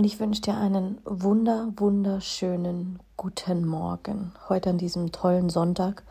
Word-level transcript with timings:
Und 0.00 0.06
ich 0.06 0.18
wünsche 0.18 0.40
dir 0.40 0.56
einen 0.56 0.98
wunder, 1.04 1.74
wunderschönen 1.76 3.00
guten 3.18 3.66
Morgen. 3.66 4.32
Heute 4.48 4.70
an 4.70 4.78
diesem 4.78 5.12
tollen 5.12 5.50
Sonntag. 5.50 6.04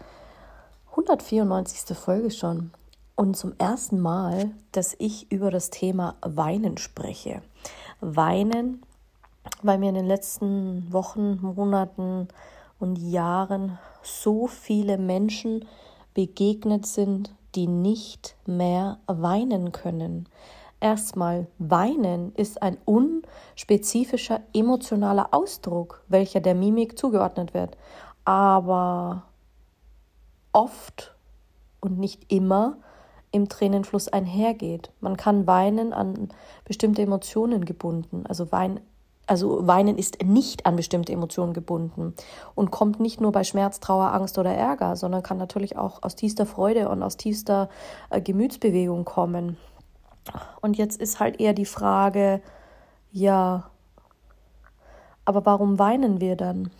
194. 0.91 1.97
Folge 1.97 2.29
schon. 2.29 2.69
Und 3.15 3.35
zum 3.35 3.55
ersten 3.57 3.99
Mal, 3.99 4.51
dass 4.73 4.95
ich 4.99 5.31
über 5.31 5.49
das 5.49 5.71
Thema 5.71 6.17
Weinen 6.21 6.77
spreche. 6.77 7.41
Weinen, 7.99 8.83
weil 9.63 9.79
mir 9.79 9.89
in 9.89 9.95
den 9.95 10.05
letzten 10.05 10.93
Wochen, 10.93 11.39
Monaten 11.41 12.27
und 12.77 12.95
Jahren 12.97 13.79
so 14.03 14.45
viele 14.45 14.99
Menschen 14.99 15.65
begegnet 16.13 16.85
sind, 16.85 17.33
die 17.55 17.65
nicht 17.65 18.35
mehr 18.45 18.99
weinen 19.07 19.71
können 19.71 20.29
Erstmal, 20.81 21.47
weinen 21.57 22.33
ist 22.35 22.61
ein 22.61 22.77
unspezifischer 22.85 24.41
emotionaler 24.53 25.29
Ausdruck, 25.31 26.03
welcher 26.07 26.39
der 26.39 26.55
Mimik 26.55 26.97
zugeordnet 26.97 27.53
wird, 27.53 27.77
aber 28.23 29.23
oft 30.53 31.15
und 31.81 31.99
nicht 31.99 32.31
immer 32.31 32.77
im 33.31 33.49
Tränenfluss 33.49 34.07
einhergeht. 34.07 34.91
Man 35.01 35.17
kann 35.17 35.47
weinen 35.47 35.93
an 35.93 36.29
bestimmte 36.65 37.01
Emotionen 37.01 37.65
gebunden, 37.65 38.25
also 38.27 38.51
Wein 38.51 38.79
also 39.27 39.67
Weinen 39.67 39.99
ist 39.99 40.23
nicht 40.23 40.65
an 40.65 40.75
bestimmte 40.75 41.13
Emotionen 41.13 41.53
gebunden 41.53 42.15
und 42.55 42.71
kommt 42.71 42.99
nicht 42.99 43.21
nur 43.21 43.31
bei 43.31 43.43
Schmerz, 43.43 43.79
Trauer, 43.79 44.11
Angst 44.11 44.39
oder 44.39 44.51
Ärger, 44.51 44.95
sondern 44.95 45.21
kann 45.21 45.37
natürlich 45.37 45.77
auch 45.77 46.01
aus 46.01 46.15
tiefster 46.15 46.47
Freude 46.47 46.89
und 46.89 47.03
aus 47.03 47.15
tiefster 47.15 47.69
äh, 48.09 48.21
Gemütsbewegung 48.21 49.05
kommen. 49.05 49.57
Und 50.61 50.77
jetzt 50.77 50.99
ist 50.99 51.19
halt 51.19 51.39
eher 51.39 51.53
die 51.53 51.65
Frage, 51.65 52.41
ja, 53.11 53.69
aber 55.25 55.45
warum 55.45 55.79
weinen 55.79 56.21
wir 56.21 56.35
dann? 56.35 56.71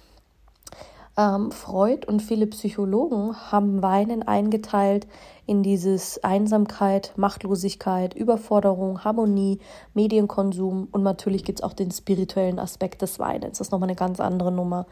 Ähm, 1.19 1.51
Freud 1.51 2.07
und 2.07 2.21
viele 2.21 2.47
Psychologen 2.47 3.35
haben 3.51 3.81
Weinen 3.81 4.25
eingeteilt 4.25 5.05
in 5.45 5.63
dieses 5.63 6.23
Einsamkeit, 6.23 7.11
Machtlosigkeit, 7.17 8.13
Überforderung, 8.13 9.03
Harmonie, 9.03 9.59
Medienkonsum 9.93 10.87
und 10.89 11.03
natürlich 11.03 11.43
gibt 11.43 11.59
es 11.59 11.63
auch 11.63 11.73
den 11.73 11.91
spirituellen 11.91 12.57
Aspekt 12.57 13.01
des 13.01 13.19
Weinens. 13.19 13.57
Das 13.57 13.67
ist 13.67 13.71
nochmal 13.73 13.89
eine 13.89 13.97
ganz 13.97 14.21
andere 14.21 14.53
Nummer. 14.53 14.85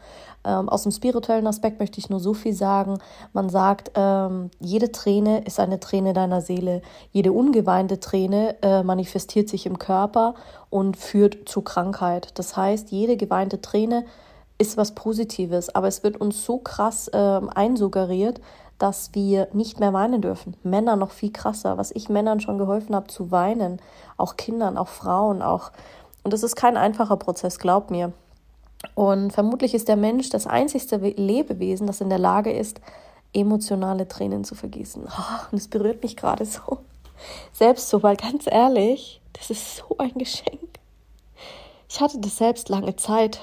Ähm, 0.44 0.68
aus 0.68 0.82
dem 0.82 0.92
spirituellen 0.92 1.46
Aspekt 1.46 1.80
möchte 1.80 1.98
ich 1.98 2.10
nur 2.10 2.20
so 2.20 2.34
viel 2.34 2.52
sagen. 2.52 2.98
Man 3.32 3.48
sagt, 3.48 3.92
ähm, 3.94 4.50
jede 4.60 4.92
Träne 4.92 5.44
ist 5.46 5.58
eine 5.58 5.80
Träne 5.80 6.12
deiner 6.12 6.42
Seele. 6.42 6.82
Jede 7.10 7.32
ungeweinte 7.32 8.00
Träne 8.00 8.56
äh, 8.60 8.82
manifestiert 8.82 9.48
sich 9.48 9.64
im 9.64 9.78
Körper 9.78 10.34
und 10.68 10.98
führt 10.98 11.48
zu 11.48 11.62
Krankheit. 11.62 12.38
Das 12.38 12.54
heißt, 12.54 12.90
jede 12.90 13.16
geweinte 13.16 13.62
Träne 13.62 14.04
ist 14.58 14.76
was 14.76 14.94
Positives, 14.94 15.74
aber 15.74 15.86
es 15.88 16.02
wird 16.02 16.20
uns 16.20 16.44
so 16.44 16.58
krass 16.58 17.08
äh, 17.08 17.40
einsuggeriert, 17.54 18.40
dass 18.78 19.10
wir 19.14 19.48
nicht 19.52 19.80
mehr 19.80 19.92
weinen 19.92 20.20
dürfen. 20.20 20.56
Männer 20.62 20.96
noch 20.96 21.10
viel 21.10 21.32
krasser, 21.32 21.78
was 21.78 21.90
ich 21.90 22.08
Männern 22.08 22.40
schon 22.40 22.58
geholfen 22.58 22.94
habe 22.94 23.08
zu 23.08 23.30
weinen, 23.30 23.80
auch 24.16 24.36
Kindern, 24.36 24.76
auch 24.76 24.88
Frauen, 24.88 25.42
auch. 25.42 25.72
Und 26.22 26.32
das 26.32 26.42
ist 26.42 26.56
kein 26.56 26.76
einfacher 26.76 27.16
Prozess, 27.16 27.58
glaub 27.58 27.90
mir. 27.90 28.12
Und 28.94 29.32
vermutlich 29.32 29.74
ist 29.74 29.88
der 29.88 29.96
Mensch 29.96 30.30
das 30.30 30.46
einzigste 30.46 30.96
Lebewesen, 30.96 31.86
das 31.86 32.00
in 32.00 32.08
der 32.08 32.18
Lage 32.18 32.52
ist, 32.52 32.80
emotionale 33.32 34.06
Tränen 34.06 34.44
zu 34.44 34.54
vergießen. 34.54 35.04
Oh, 35.06 35.46
und 35.52 35.58
es 35.58 35.68
berührt 35.68 36.02
mich 36.02 36.16
gerade 36.16 36.44
so. 36.44 36.78
Selbst 37.52 37.88
so, 37.88 38.02
weil 38.02 38.16
ganz 38.16 38.46
ehrlich, 38.46 39.20
das 39.32 39.50
ist 39.50 39.76
so 39.76 39.96
ein 39.98 40.14
Geschenk. 40.14 40.60
Ich 41.88 42.00
hatte 42.00 42.18
das 42.20 42.36
selbst 42.36 42.68
lange 42.68 42.94
Zeit 42.96 43.40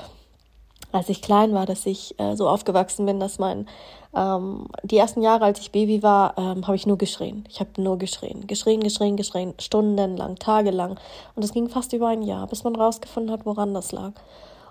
als 0.96 1.10
ich 1.10 1.22
klein 1.22 1.54
war, 1.54 1.66
dass 1.66 1.86
ich 1.86 2.18
äh, 2.20 2.36
so 2.36 2.48
aufgewachsen 2.48 3.06
bin, 3.06 3.20
dass 3.20 3.38
mein 3.38 3.68
ähm, 4.16 4.68
die 4.84 4.98
ersten 4.98 5.22
Jahre, 5.22 5.46
als 5.46 5.60
ich 5.60 5.72
Baby 5.72 6.02
war, 6.02 6.38
ähm, 6.38 6.66
habe 6.66 6.76
ich 6.76 6.88
nur 6.88 6.98
geschrien. 6.98 7.44
Ich 7.50 7.60
habe 7.60 7.70
nur 7.78 7.98
geschrien, 7.98 8.48
geschrien, 8.48 8.80
geschrien, 8.82 9.18
geschrien, 9.18 9.54
stundenlang, 9.60 10.38
tagelang. 10.38 10.98
Und 11.36 11.44
es 11.44 11.52
ging 11.52 11.68
fast 11.68 11.92
über 11.94 12.08
ein 12.08 12.22
Jahr, 12.22 12.48
bis 12.48 12.64
man 12.64 12.76
rausgefunden 12.76 13.32
hat, 13.32 13.46
woran 13.46 13.74
das 13.74 13.92
lag. 13.92 14.14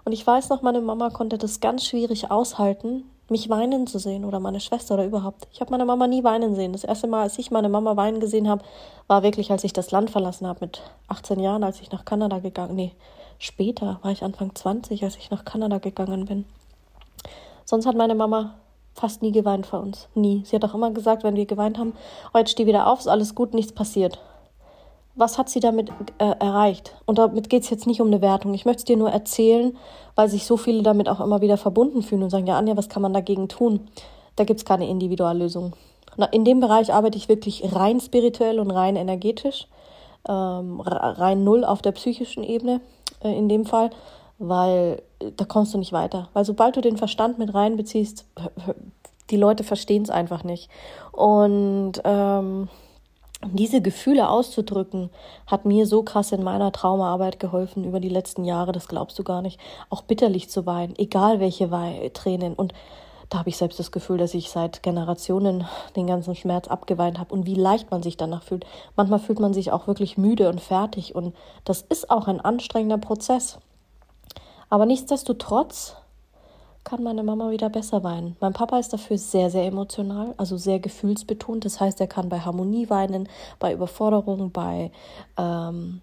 Und 0.05 0.13
ich 0.13 0.27
weiß 0.27 0.49
noch, 0.49 0.63
meine 0.63 0.81
Mama 0.81 1.11
konnte 1.11 1.39
das 1.39 1.61
ganz 1.61 1.85
schwierig 1.85 2.31
aushalten, 2.31 3.05
mich 3.29 3.49
weinen 3.49 3.87
zu 3.87 3.99
sehen 3.99 4.25
oder 4.25 4.41
meine 4.41 4.61
Schwester 4.61 4.95
oder 4.95 5.05
überhaupt. 5.05 5.47
Ich 5.53 5.61
habe 5.61 5.71
meine 5.71 5.85
Mama 5.85 6.07
nie 6.07 6.25
weinen 6.25 6.55
sehen. 6.55 6.73
Das 6.73 6.85
erste 6.85 7.07
Mal, 7.07 7.23
als 7.23 7.39
ich 7.39 7.51
meine 7.51 7.69
Mama 7.69 7.97
weinen 7.97 8.21
gesehen 8.21 8.49
habe, 8.49 8.63
war 9.07 9.23
wirklich, 9.23 9.51
als 9.51 9.65
ich 9.65 9.73
das 9.73 9.91
Land 9.91 10.11
verlassen 10.11 10.47
habe 10.47 10.61
mit 10.63 10.83
18 11.09 11.41
Jahren, 11.41 11.65
als 11.65 11.81
ich 11.81 11.91
nach 11.91 12.05
Kanada 12.05 12.39
gegangen. 12.39 12.77
Nee, 12.77 12.93
später 13.45 13.99
war 14.03 14.11
ich 14.11 14.23
Anfang 14.23 14.55
20, 14.55 15.05
als 15.05 15.17
ich 15.17 15.31
nach 15.31 15.45
Kanada 15.45 15.79
gegangen 15.79 16.25
bin. 16.25 16.45
Sonst 17.65 17.87
hat 17.87 17.97
meine 17.97 18.15
Mama 18.15 18.55
fast 18.95 19.23
nie 19.23 19.33
geweint 19.33 19.67
vor 19.67 19.81
uns. 19.81 20.09
Nie. 20.15 20.43
Sie 20.45 20.57
hat 20.57 20.65
auch 20.65 20.75
immer 20.75 20.91
gesagt, 20.91 21.25
wenn 21.25 21.37
wir 21.37 21.47
geweint 21.47 21.79
haben, 21.79 21.95
oh, 22.33 22.39
jetzt 22.39 22.53
steh 22.53 22.67
wieder 22.67 22.87
auf, 22.87 23.01
ist 23.01 23.09
alles 23.09 23.35
gut, 23.35 23.55
nichts 23.55 23.73
passiert. 23.73 24.19
Was 25.17 25.39
hat 25.39 25.49
sie 25.49 25.61
damit 25.61 25.91
äh, 26.19 26.35
erreicht? 26.41 26.95
Und 27.07 27.19
damit 27.19 27.49
geht 27.49 27.63
es 27.63 27.71
jetzt 27.71 27.87
nicht 27.87 28.01
um 28.01 28.09
eine 28.09 28.21
Wertung. 28.21 28.55
Ich 28.55 28.65
möchte 28.65 28.81
es 28.81 28.85
dir 28.85 28.97
nur 28.97 29.11
erzählen, 29.11 29.77
weil 30.17 30.29
sich 30.29 30.47
so 30.47 30.57
viele 30.57 30.83
damit 30.83 31.09
auch 31.09 31.21
immer 31.21 31.41
wieder 31.41 31.57
verbunden 31.57 32.03
fühlen 32.03 32.23
und 32.23 32.31
sagen, 32.31 32.47
ja, 32.47 32.59
Anja, 32.59 32.77
was 32.77 32.89
kann 32.89 33.03
man 33.03 33.13
dagegen 33.13 33.49
tun? 33.49 33.89
Da 34.37 34.45
gibt 34.45 34.61
es 34.61 34.65
keine 34.65 34.89
Individuallösung. 34.89 35.75
In 36.33 36.45
dem 36.45 36.61
Bereich 36.61 36.93
arbeite 36.93 37.19
ich 37.19 37.29
wirklich 37.29 37.75
rein 37.75 38.01
spirituell 38.01 38.61
und 38.61 38.71
rein 38.71 38.97
energetisch, 38.97 39.67
ähm, 40.29 40.81
rein 40.81 41.45
null 41.45 41.65
auf 41.65 41.83
der 41.83 41.93
psychischen 41.93 42.45
Ebene 42.45 42.81
in 43.29 43.49
dem 43.49 43.65
Fall, 43.65 43.91
weil 44.39 45.03
äh, 45.21 45.31
da 45.37 45.45
kommst 45.45 45.75
du 45.75 45.79
nicht 45.79 45.93
weiter. 45.93 46.29
Weil 46.33 46.45
sobald 46.45 46.77
du 46.77 46.81
den 46.81 46.97
Verstand 46.97 47.39
mit 47.39 47.55
reinbeziehst, 47.55 48.25
die 49.31 49.37
Leute 49.37 49.65
verstehen 49.65 50.03
es 50.03 50.11
einfach 50.11 50.45
nicht. 50.45 50.69
Und 51.13 51.95
ähm, 52.05 52.69
diese 53.53 53.81
Gefühle 53.81 54.29
auszudrücken, 54.29 55.11
hat 55.47 55.65
mir 55.65 55.87
so 55.87 56.03
krass 56.03 56.33
in 56.33 56.43
meiner 56.43 56.73
Traumaarbeit 56.73 57.41
geholfen 57.41 57.85
über 57.85 58.01
die 58.01 58.09
letzten 58.09 58.45
Jahre, 58.45 58.73
das 58.73 58.89
glaubst 58.89 59.19
du 59.19 59.25
gar 59.25 59.43
nicht. 59.43 59.61
Auch 59.91 60.03
bitterlich 60.03 60.49
zu 60.49 60.67
weinen, 60.67 60.95
egal 60.97 61.41
welche 61.41 61.71
We 61.71 62.11
Tränen. 62.13 62.55
Und 62.55 62.73
da 63.31 63.39
habe 63.39 63.49
ich 63.49 63.57
selbst 63.57 63.79
das 63.79 63.93
Gefühl, 63.93 64.19
dass 64.19 64.35
ich 64.35 64.51
seit 64.51 64.83
Generationen 64.83 65.67
den 65.97 66.07
ganzen 66.07 66.35
Schmerz 66.35 66.69
abgeweint 66.69 67.19
habe 67.19 67.33
und 67.35 67.47
wie 67.47 67.55
leicht 67.55 67.91
man 67.91 68.03
sich 68.03 68.17
danach 68.17 68.43
fühlt. 68.43 68.67
Manchmal 68.97 69.19
fühlt 69.19 69.41
man 69.41 69.55
sich 69.55 69.73
auch 69.73 69.87
wirklich 69.87 70.19
müde 70.19 70.49
und 70.49 70.61
fertig 70.61 71.15
und 71.15 71.35
das 71.65 71.83
ist 71.83 72.11
auch 72.11 72.29
ein 72.29 72.41
anstrengender 72.41 72.99
Prozess. 72.99 73.59
Aber 74.71 74.87
nichtsdestotrotz 74.87 75.97
kann 76.85 77.03
meine 77.03 77.23
Mama 77.23 77.51
wieder 77.51 77.71
besser 77.71 78.05
weinen. 78.05 78.37
Mein 78.41 78.53
Papa 78.53 78.79
ist 78.79 78.93
dafür 78.93 79.17
sehr, 79.17 79.51
sehr 79.51 79.65
emotional, 79.65 80.35
also 80.37 80.59
sehr 80.59 80.79
gefühlsbetont. 80.79 81.65
Das 81.65 81.81
heißt, 81.81 81.99
er 82.01 82.07
kann 82.07 82.29
bei 82.29 82.41
Harmonie 82.41 82.91
weinen, 82.91 83.29
bei 83.59 83.73
Überforderung, 83.73 84.51
bei 84.53 84.91
ähm, 85.39 86.03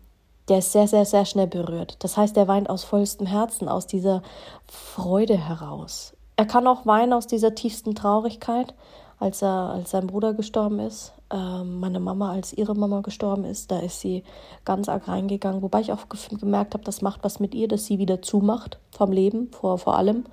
der 0.50 0.58
ist 0.58 0.72
sehr, 0.72 0.88
sehr, 0.88 1.06
sehr 1.06 1.26
schnell 1.26 1.48
berührt. 1.48 1.98
Das 2.00 2.18
heißt, 2.18 2.36
er 2.36 2.48
weint 2.48 2.70
aus 2.70 2.84
vollstem 2.84 3.28
Herzen, 3.28 3.70
aus 3.70 3.86
dieser 3.86 4.24
Freude 4.68 5.38
heraus. 5.38 6.14
Er 6.42 6.48
kann 6.48 6.66
auch 6.66 6.88
weinen 6.88 7.14
aus 7.14 7.28
dieser 7.28 7.54
tiefsten 7.54 7.94
Traurigkeit, 7.94 8.74
als 9.20 9.44
er, 9.44 9.70
als 9.76 9.92
sein 9.92 10.08
Bruder 10.08 10.34
gestorben 10.34 10.80
ist. 10.80 11.14
Ähm, 11.30 11.80
meine 11.80 12.00
Mama, 12.00 12.32
als 12.32 12.52
ihre 12.52 12.74
Mama 12.74 13.02
gestorben 13.02 13.46
ist, 13.46 13.70
da 13.70 13.78
ist 13.78 14.00
sie 14.00 14.24
ganz 14.66 14.90
arg 14.90 15.08
reingegangen, 15.08 15.62
wobei 15.62 15.82
ich 15.82 15.92
auch 15.92 16.08
gemerkt 16.32 16.74
habe, 16.74 16.84
das 16.84 17.04
macht 17.04 17.24
was 17.24 17.40
mit 17.40 17.54
ihr, 17.54 17.68
dass 17.68 17.86
sie 17.86 18.00
wieder 18.00 18.24
zumacht 18.24 18.80
vom 18.90 19.12
Leben, 19.12 19.52
vor, 19.52 19.78
vor 19.78 19.98
allem. 19.98 20.26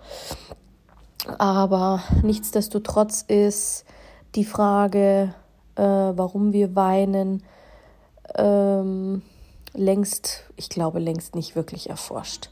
Aber 1.36 2.00
nichtsdestotrotz 2.22 3.20
ist 3.28 3.84
die 4.34 4.46
Frage, 4.46 5.34
äh, 5.74 5.82
warum 5.82 6.54
wir 6.54 6.74
weinen, 6.74 7.42
ähm, 8.34 9.20
längst, 9.74 10.44
ich 10.56 10.70
glaube, 10.70 11.00
längst 11.00 11.34
nicht 11.34 11.54
wirklich 11.54 11.90
erforscht. 11.90 12.48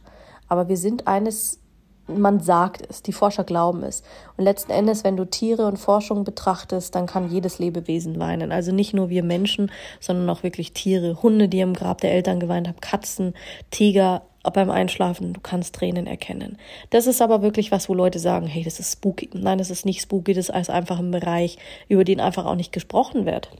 Aber 0.46 0.68
wir 0.68 0.76
sind 0.76 1.06
eines 1.06 1.58
man 2.08 2.40
sagt 2.40 2.86
es, 2.88 3.02
die 3.02 3.12
Forscher 3.12 3.44
glauben 3.44 3.82
es. 3.82 4.02
Und 4.36 4.44
letzten 4.44 4.72
Endes, 4.72 5.04
wenn 5.04 5.16
du 5.16 5.24
Tiere 5.24 5.66
und 5.66 5.78
Forschung 5.78 6.24
betrachtest, 6.24 6.94
dann 6.94 7.06
kann 7.06 7.30
jedes 7.30 7.58
Lebewesen 7.58 8.18
weinen. 8.18 8.52
Also 8.52 8.72
nicht 8.72 8.94
nur 8.94 9.08
wir 9.08 9.22
Menschen, 9.22 9.70
sondern 10.00 10.28
auch 10.30 10.42
wirklich 10.42 10.72
Tiere. 10.72 11.22
Hunde, 11.22 11.48
die 11.48 11.60
im 11.60 11.74
Grab 11.74 12.00
der 12.00 12.12
Eltern 12.12 12.40
geweint 12.40 12.68
haben, 12.68 12.80
Katzen, 12.80 13.34
Tiger, 13.70 14.22
beim 14.52 14.70
Einschlafen, 14.70 15.32
du 15.32 15.40
kannst 15.40 15.74
Tränen 15.74 16.06
erkennen. 16.06 16.56
Das 16.90 17.06
ist 17.06 17.20
aber 17.20 17.42
wirklich 17.42 17.72
was, 17.72 17.88
wo 17.88 17.94
Leute 17.94 18.20
sagen, 18.20 18.46
hey, 18.46 18.62
das 18.62 18.78
ist 18.78 18.92
spooky. 18.92 19.28
Nein, 19.32 19.58
das 19.58 19.70
ist 19.70 19.84
nicht 19.84 20.00
spooky, 20.00 20.34
das 20.34 20.48
ist 20.48 20.70
einfach 20.70 21.00
ein 21.00 21.10
Bereich, 21.10 21.58
über 21.88 22.04
den 22.04 22.20
einfach 22.20 22.46
auch 22.46 22.54
nicht 22.54 22.72
gesprochen 22.72 23.26
wird. 23.26 23.50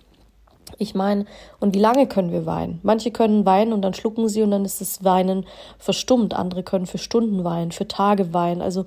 Ich 0.78 0.94
meine, 0.94 1.24
und 1.58 1.74
wie 1.74 1.80
lange 1.80 2.06
können 2.06 2.32
wir 2.32 2.46
weinen? 2.46 2.80
Manche 2.82 3.10
können 3.10 3.46
weinen 3.46 3.72
und 3.72 3.82
dann 3.82 3.94
schlucken 3.94 4.28
sie 4.28 4.42
und 4.42 4.50
dann 4.50 4.64
ist 4.64 4.80
das 4.80 5.04
Weinen 5.04 5.46
verstummt. 5.78 6.34
Andere 6.34 6.62
können 6.62 6.86
für 6.86 6.98
Stunden 6.98 7.44
weinen, 7.44 7.72
für 7.72 7.88
Tage 7.88 8.34
weinen. 8.34 8.60
Also 8.60 8.84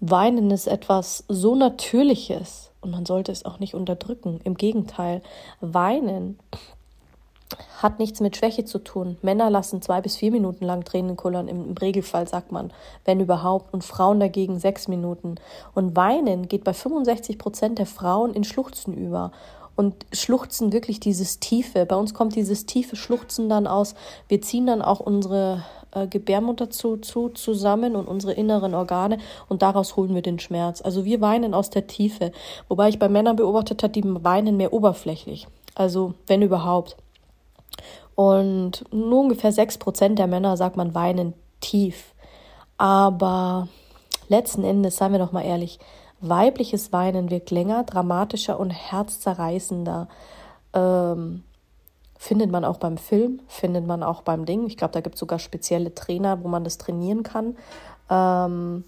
Weinen 0.00 0.50
ist 0.50 0.66
etwas 0.66 1.24
so 1.28 1.54
Natürliches 1.54 2.70
und 2.80 2.90
man 2.90 3.06
sollte 3.06 3.32
es 3.32 3.44
auch 3.44 3.58
nicht 3.60 3.74
unterdrücken. 3.74 4.40
Im 4.44 4.56
Gegenteil, 4.56 5.22
Weinen 5.60 6.38
hat 7.78 7.98
nichts 7.98 8.20
mit 8.20 8.36
Schwäche 8.36 8.64
zu 8.64 8.78
tun. 8.78 9.16
Männer 9.22 9.50
lassen 9.50 9.82
zwei 9.82 10.00
bis 10.00 10.16
vier 10.16 10.30
Minuten 10.30 10.64
lang 10.64 10.84
Tränen 10.84 11.16
kullern, 11.16 11.48
im 11.48 11.72
Regelfall 11.74 12.26
sagt 12.26 12.52
man, 12.52 12.72
wenn 13.04 13.20
überhaupt, 13.20 13.72
und 13.72 13.84
Frauen 13.84 14.20
dagegen 14.20 14.58
sechs 14.58 14.88
Minuten. 14.88 15.36
Und 15.74 15.96
Weinen 15.96 16.48
geht 16.48 16.64
bei 16.64 16.72
65 16.72 17.38
Prozent 17.38 17.78
der 17.78 17.86
Frauen 17.86 18.34
in 18.34 18.44
Schluchzen 18.44 18.94
über 18.94 19.32
und 19.76 19.94
schluchzen 20.12 20.72
wirklich 20.72 21.00
dieses 21.00 21.40
Tiefe. 21.40 21.86
Bei 21.86 21.96
uns 21.96 22.14
kommt 22.14 22.36
dieses 22.36 22.66
tiefe 22.66 22.96
Schluchzen 22.96 23.48
dann 23.48 23.66
aus. 23.66 23.94
Wir 24.28 24.40
ziehen 24.42 24.66
dann 24.66 24.82
auch 24.82 25.00
unsere 25.00 25.64
äh, 25.92 26.06
Gebärmutter 26.06 26.70
zu, 26.70 26.96
zu, 26.98 27.28
zusammen 27.30 27.96
und 27.96 28.06
unsere 28.06 28.32
inneren 28.32 28.74
Organe 28.74 29.18
und 29.48 29.62
daraus 29.62 29.96
holen 29.96 30.14
wir 30.14 30.22
den 30.22 30.38
Schmerz. 30.38 30.82
Also 30.82 31.04
wir 31.04 31.20
weinen 31.20 31.54
aus 31.54 31.70
der 31.70 31.86
Tiefe. 31.86 32.32
Wobei 32.68 32.88
ich 32.88 32.98
bei 32.98 33.08
Männern 33.08 33.36
beobachtet 33.36 33.82
habe, 33.82 33.92
die 33.92 34.04
weinen 34.04 34.56
mehr 34.56 34.72
oberflächlich. 34.72 35.46
Also 35.74 36.14
wenn 36.26 36.42
überhaupt. 36.42 36.96
Und 38.14 38.84
nur 38.92 39.20
ungefähr 39.20 39.52
sechs 39.52 39.78
Prozent 39.78 40.18
der 40.18 40.26
Männer, 40.26 40.56
sagt 40.56 40.76
man, 40.76 40.94
weinen 40.94 41.34
tief. 41.60 42.14
Aber 42.76 43.68
letzten 44.28 44.64
Endes, 44.64 44.96
seien 44.96 45.12
wir 45.12 45.18
doch 45.18 45.32
mal 45.32 45.44
ehrlich, 45.44 45.78
Weibliches 46.22 46.92
Weinen 46.92 47.30
wirkt 47.30 47.50
länger, 47.50 47.84
dramatischer 47.84 48.58
und 48.58 48.70
herzzerreißender. 48.70 50.08
Ähm, 50.72 51.42
findet 52.16 52.52
man 52.52 52.64
auch 52.64 52.78
beim 52.78 52.96
Film, 52.96 53.40
findet 53.48 53.84
man 53.84 54.04
auch 54.04 54.22
beim 54.22 54.46
Ding. 54.46 54.66
Ich 54.66 54.76
glaube, 54.76 54.92
da 54.92 55.00
gibt 55.00 55.16
es 55.16 55.20
sogar 55.20 55.40
spezielle 55.40 55.94
Trainer, 55.94 56.44
wo 56.44 56.48
man 56.48 56.62
das 56.62 56.78
trainieren 56.78 57.24
kann. 57.24 57.56
Ähm, 58.08 58.84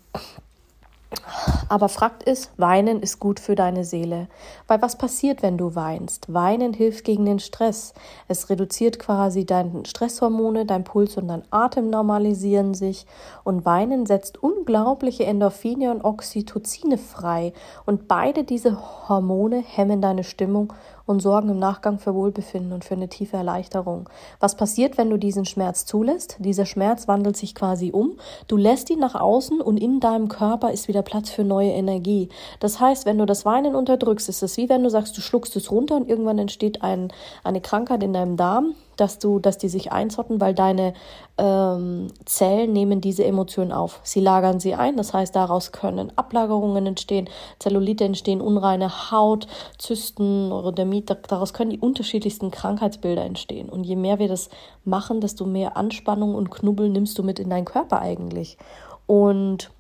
aber 1.69 1.89
Fakt 1.89 2.23
ist, 2.23 2.51
weinen 2.57 3.01
ist 3.01 3.21
gut 3.21 3.41
für 3.41 3.55
deine 3.55 3.85
Seele. 3.85 4.29
Weil 4.67 4.83
was 4.83 4.97
passiert, 4.97 5.43
wenn 5.43 5.59
du 5.59 5.75
weinst? 5.75 6.33
Weinen 6.33 6.73
hilft 6.73 7.05
gegen 7.05 7.25
den 7.25 7.39
Stress. 7.39 7.95
Es 8.29 8.51
reduziert 8.51 8.99
quasi 8.99 9.45
deine 9.45 9.85
Stresshormone, 9.87 10.67
dein 10.67 10.85
Puls 10.85 11.17
und 11.17 11.29
dein 11.29 11.43
Atem 11.51 11.91
normalisieren 11.91 12.75
sich. 12.75 13.07
Und 13.45 13.65
Weinen 13.65 14.07
setzt 14.07 14.43
unglaubliche 14.43 15.25
Endorphine 15.25 15.91
und 15.91 16.05
Oxytocine 16.05 16.99
frei. 16.99 17.53
Und 17.87 18.09
beide 18.09 18.45
diese 18.45 19.09
Hormone 19.09 19.63
hemmen 19.67 20.01
deine 20.01 20.25
Stimmung 20.25 20.73
und 21.07 21.21
sorgen 21.21 21.51
im 21.51 21.59
Nachgang 21.59 21.99
für 21.99 22.15
Wohlbefinden 22.15 22.73
und 22.73 22.85
für 22.85 22.95
eine 22.95 23.09
tiefe 23.09 23.37
Erleichterung. 23.37 24.09
Was 24.41 24.57
passiert, 24.57 24.97
wenn 24.99 25.11
du 25.11 25.19
diesen 25.19 25.45
Schmerz 25.45 25.85
zulässt? 25.85 26.37
Dieser 26.39 26.67
Schmerz 26.67 27.09
wandelt 27.09 27.37
sich 27.37 27.55
quasi 27.55 27.91
um. 27.93 28.19
Du 28.49 28.57
lässt 28.57 28.91
ihn 28.91 28.99
nach 28.99 29.15
außen 29.15 29.61
und 29.61 29.77
in 29.77 30.01
deinem 30.01 30.29
Körper 30.29 30.73
ist 30.73 30.89
wieder 30.89 31.03
Platz 31.03 31.31
für 31.31 31.45
neue 31.45 31.71
Energie. 31.71 32.29
Das 32.61 32.81
heißt, 32.81 33.07
wenn 33.07 33.19
du 33.19 33.27
das 33.27 33.45
Weinen 33.45 33.75
unterdrückst, 33.75 34.29
ist 34.29 34.43
es 34.43 34.57
wie 34.57 34.69
wenn 34.69 34.83
du 34.83 34.91
sagst, 34.91 35.17
du 35.17 35.21
schluckst 35.21 35.57
es 35.57 35.71
runter 35.71 35.97
und 35.97 36.09
irgendwann 36.09 36.39
entsteht 36.39 36.83
ein, 36.83 37.13
eine 37.43 37.61
Krankheit 37.61 38.03
in 38.03 38.13
deinem 38.13 38.37
Darm 38.37 38.75
dass 38.97 39.19
du, 39.19 39.39
dass 39.39 39.59
die 39.59 39.69
sich 39.69 39.93
einzotten, 39.93 40.41
weil 40.41 40.55
deine 40.55 40.95
ähm, 41.39 42.09
Zellen 42.25 42.73
nehmen 42.73 43.01
diese 43.01 43.25
Emotionen 43.25 43.73
auf. 43.73 44.01
Sie 44.03 44.21
lagern 44.21 44.61
sie 44.61 44.75
ein, 44.75 44.97
das 44.97 45.13
heißt, 45.13 45.35
daraus 45.35 45.73
können 45.73 46.13
Ablagerungen 46.17 46.87
entstehen, 46.87 47.29
Zellulite 47.59 48.05
entstehen, 48.05 48.41
unreine 48.41 49.11
Haut, 49.11 49.47
Zysten, 49.79 50.49
Neurodermit, 50.49 51.17
daraus 51.29 51.53
können 51.53 51.71
die 51.71 51.81
unterschiedlichsten 51.81 52.51
Krankheitsbilder 52.51 53.25
entstehen. 53.25 53.69
Und 53.69 53.85
je 53.85 53.97
mehr 53.97 54.19
wir 54.19 54.29
das 54.29 54.49
machen, 54.85 55.21
desto 55.21 55.47
mehr 55.47 55.77
Anspannung 55.77 56.35
und 56.35 56.51
Knubbel 56.51 56.89
nimmst 56.89 57.19
du 57.19 57.23
mit 57.23 57.39
in 57.39 57.51
deinen 57.51 57.65
Körper 57.65 58.01
eigentlich. 58.01 58.59
Und 59.07 59.71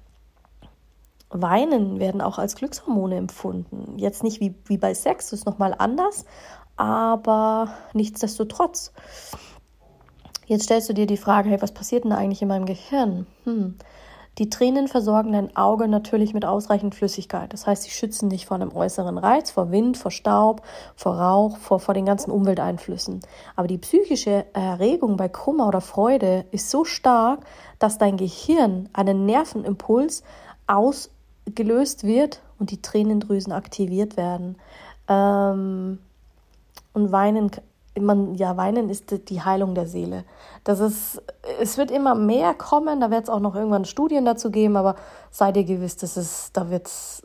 Weinen 1.34 1.98
werden 1.98 2.20
auch 2.20 2.38
als 2.38 2.54
Glückshormone 2.54 3.16
empfunden. 3.16 3.98
Jetzt 3.98 4.22
nicht 4.22 4.40
wie, 4.40 4.54
wie 4.66 4.78
bei 4.78 4.94
Sex, 4.94 5.30
das 5.30 5.40
ist 5.40 5.46
nochmal 5.46 5.74
anders, 5.76 6.24
aber 6.76 7.68
nichtsdestotrotz. 7.92 8.92
Jetzt 10.46 10.64
stellst 10.64 10.88
du 10.88 10.94
dir 10.94 11.06
die 11.06 11.16
Frage, 11.16 11.48
hey, 11.48 11.62
was 11.62 11.72
passiert 11.72 12.04
denn 12.04 12.12
eigentlich 12.12 12.42
in 12.42 12.48
meinem 12.48 12.66
Gehirn? 12.66 13.26
Hm. 13.44 13.76
Die 14.38 14.50
Tränen 14.50 14.88
versorgen 14.88 15.32
dein 15.32 15.56
Auge 15.56 15.86
natürlich 15.86 16.34
mit 16.34 16.44
ausreichend 16.44 16.96
Flüssigkeit. 16.96 17.52
Das 17.52 17.68
heißt, 17.68 17.84
sie 17.84 17.90
schützen 17.90 18.30
dich 18.30 18.46
vor 18.46 18.56
einem 18.56 18.74
äußeren 18.74 19.16
Reiz, 19.16 19.52
vor 19.52 19.70
Wind, 19.70 19.96
vor 19.96 20.10
Staub, 20.10 20.62
vor 20.96 21.16
Rauch, 21.16 21.56
vor, 21.56 21.78
vor 21.78 21.94
den 21.94 22.04
ganzen 22.04 22.32
Umwelteinflüssen. 22.32 23.20
Aber 23.54 23.68
die 23.68 23.78
psychische 23.78 24.44
Erregung 24.52 25.16
bei 25.16 25.28
Kummer 25.28 25.68
oder 25.68 25.80
Freude 25.80 26.46
ist 26.50 26.68
so 26.68 26.84
stark, 26.84 27.44
dass 27.78 27.98
dein 27.98 28.16
Gehirn 28.16 28.88
einen 28.92 29.24
Nervenimpuls 29.24 30.24
ausgelöst 30.66 32.02
wird 32.02 32.40
und 32.58 32.72
die 32.72 32.82
Tränendrüsen 32.82 33.52
aktiviert 33.52 34.16
werden. 34.16 34.56
Ähm, 35.06 36.00
und 36.94 37.12
weinen, 37.12 37.50
man, 38.00 38.34
ja, 38.34 38.56
weinen 38.56 38.88
ist 38.88 39.28
die 39.28 39.42
Heilung 39.42 39.74
der 39.74 39.86
Seele. 39.86 40.24
Das 40.64 40.80
ist, 40.80 41.22
es 41.60 41.76
wird 41.76 41.90
immer 41.90 42.14
mehr 42.14 42.54
kommen, 42.54 43.00
da 43.00 43.10
wird 43.10 43.24
es 43.24 43.28
auch 43.28 43.40
noch 43.40 43.54
irgendwann 43.54 43.84
Studien 43.84 44.24
dazu 44.24 44.50
geben, 44.50 44.76
aber 44.76 44.96
sei 45.30 45.52
dir 45.52 45.64
gewiss, 45.64 45.96
das 45.96 46.16
ist, 46.16 46.56
da 46.56 46.70
wird's, 46.70 47.22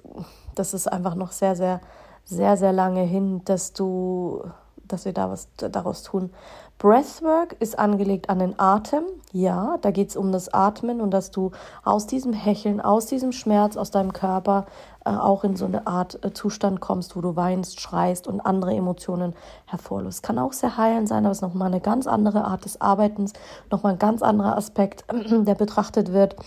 das 0.56 0.74
ist 0.74 0.88
einfach 0.88 1.16
noch 1.16 1.32
sehr, 1.32 1.56
sehr, 1.56 1.80
sehr, 2.26 2.58
sehr 2.58 2.74
lange 2.74 3.04
hin, 3.04 3.42
dass 3.46 3.74
du, 3.74 4.44
dass 4.84 5.06
wir 5.06 5.14
da 5.14 5.32
was 5.32 5.48
daraus 5.56 6.04
tun. 6.04 6.32
Breathwork 6.80 7.58
ist 7.60 7.78
angelegt 7.78 8.30
an 8.30 8.40
den 8.40 8.58
Atem. 8.58 9.04
Ja, 9.34 9.78
da 9.82 9.92
geht 9.92 10.10
es 10.10 10.16
um 10.16 10.32
das 10.32 10.48
Atmen 10.54 11.02
und 11.02 11.12
dass 11.12 11.30
du 11.30 11.52
aus 11.84 12.08
diesem 12.08 12.32
Hecheln, 12.32 12.80
aus 12.80 13.06
diesem 13.06 13.34
Schmerz, 13.34 13.76
aus 13.76 13.92
deinem 13.92 14.14
Körper 14.14 14.66
äh, 15.06 15.10
auch 15.10 15.44
in 15.44 15.58
so 15.58 15.66
eine 15.66 15.88
Art 15.88 16.24
äh, 16.24 16.32
Zustand 16.32 16.80
kommst, 16.80 17.18
wo 17.18 17.22
du 17.22 17.36
weinst, 17.36 17.82
schreist 17.82 18.28
und 18.28 18.40
andere 18.40 18.74
Emotionen 18.74 19.34
hervorlässt. 19.66 20.24
Kann 20.24 20.40
auch 20.40 20.54
sehr 20.54 20.78
heilend 20.78 21.10
sein, 21.10 21.26
aber 21.26 21.32
es 21.32 21.40
ist 21.40 21.42
nochmal 21.42 21.68
eine 21.68 21.82
ganz 21.82 22.08
andere 22.08 22.46
Art 22.46 22.64
des 22.64 22.80
Arbeitens, 22.80 23.34
nochmal 23.70 23.94
ein 23.94 24.00
ganz 24.00 24.22
anderer 24.22 24.56
Aspekt, 24.56 25.04
der 25.12 25.56
betrachtet 25.56 26.14
wird. 26.14 26.38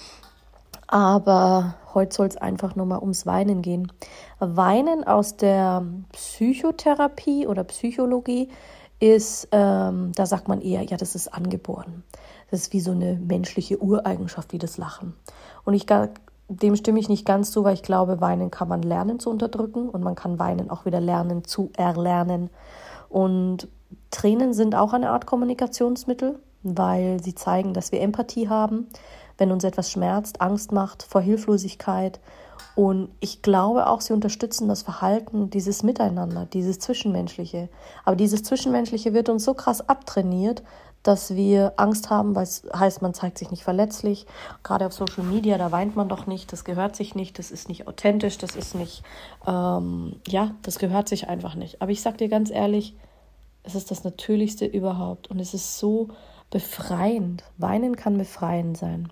Aber 0.86 1.74
heute 1.92 2.16
soll 2.16 2.26
es 2.26 2.38
einfach 2.38 2.74
nur 2.74 2.86
mal 2.86 3.00
ums 3.00 3.26
Weinen 3.26 3.60
gehen. 3.60 3.92
Weinen 4.40 5.06
aus 5.06 5.36
der 5.36 5.84
Psychotherapie 6.12 7.46
oder 7.46 7.64
Psychologie 7.64 8.48
ist, 9.02 9.48
ähm, 9.50 10.12
da 10.14 10.26
sagt 10.26 10.46
man 10.46 10.60
eher, 10.60 10.82
ja, 10.82 10.96
das 10.96 11.16
ist 11.16 11.34
angeboren. 11.34 12.04
Das 12.52 12.60
ist 12.60 12.72
wie 12.72 12.80
so 12.80 12.92
eine 12.92 13.14
menschliche 13.14 13.82
Ureigenschaft 13.82 14.52
wie 14.52 14.58
das 14.58 14.78
Lachen. 14.78 15.14
Und 15.64 15.74
ich 15.74 15.86
dem 16.48 16.76
stimme 16.76 17.00
ich 17.00 17.08
nicht 17.08 17.26
ganz 17.26 17.50
zu, 17.50 17.64
weil 17.64 17.74
ich 17.74 17.82
glaube, 17.82 18.20
Weinen 18.20 18.52
kann 18.52 18.68
man 18.68 18.82
lernen 18.82 19.18
zu 19.18 19.28
unterdrücken 19.30 19.88
und 19.88 20.04
man 20.04 20.14
kann 20.14 20.38
Weinen 20.38 20.70
auch 20.70 20.84
wieder 20.84 21.00
lernen 21.00 21.44
zu 21.44 21.70
erlernen. 21.76 22.50
Und 23.08 23.66
Tränen 24.12 24.54
sind 24.54 24.76
auch 24.76 24.92
eine 24.92 25.10
Art 25.10 25.26
Kommunikationsmittel, 25.26 26.38
weil 26.62 27.20
sie 27.20 27.34
zeigen, 27.34 27.74
dass 27.74 27.90
wir 27.90 28.02
Empathie 28.02 28.48
haben, 28.48 28.86
wenn 29.36 29.50
uns 29.50 29.64
etwas 29.64 29.90
schmerzt, 29.90 30.40
Angst 30.40 30.70
macht 30.70 31.02
vor 31.02 31.22
Hilflosigkeit 31.22 32.20
und 32.74 33.10
ich 33.20 33.42
glaube 33.42 33.86
auch, 33.86 34.00
sie 34.00 34.12
unterstützen 34.12 34.68
das 34.68 34.82
Verhalten, 34.82 35.50
dieses 35.50 35.82
Miteinander, 35.82 36.46
dieses 36.46 36.78
Zwischenmenschliche. 36.78 37.68
Aber 38.04 38.16
dieses 38.16 38.42
Zwischenmenschliche 38.42 39.12
wird 39.12 39.28
uns 39.28 39.44
so 39.44 39.54
krass 39.54 39.88
abtrainiert, 39.88 40.62
dass 41.02 41.34
wir 41.34 41.74
Angst 41.76 42.10
haben, 42.10 42.34
weil 42.34 42.44
es 42.44 42.62
heißt, 42.74 43.02
man 43.02 43.12
zeigt 43.12 43.38
sich 43.38 43.50
nicht 43.50 43.64
verletzlich. 43.64 44.26
Gerade 44.62 44.86
auf 44.86 44.92
Social 44.92 45.24
Media, 45.24 45.58
da 45.58 45.72
weint 45.72 45.96
man 45.96 46.08
doch 46.08 46.26
nicht, 46.26 46.52
das 46.52 46.64
gehört 46.64 46.96
sich 46.96 47.14
nicht, 47.14 47.38
das 47.38 47.50
ist 47.50 47.68
nicht 47.68 47.88
authentisch, 47.88 48.38
das 48.38 48.54
ist 48.54 48.74
nicht, 48.74 49.02
ähm, 49.46 50.16
ja, 50.26 50.52
das 50.62 50.78
gehört 50.78 51.08
sich 51.08 51.28
einfach 51.28 51.54
nicht. 51.54 51.82
Aber 51.82 51.90
ich 51.90 52.02
sag 52.02 52.18
dir 52.18 52.28
ganz 52.28 52.50
ehrlich, 52.50 52.94
es 53.64 53.74
ist 53.74 53.90
das 53.90 54.04
Natürlichste 54.04 54.64
überhaupt 54.64 55.28
und 55.28 55.40
es 55.40 55.54
ist 55.54 55.78
so 55.78 56.08
befreiend. 56.50 57.44
Weinen 57.58 57.96
kann 57.96 58.18
befreiend 58.18 58.76
sein. 58.76 59.10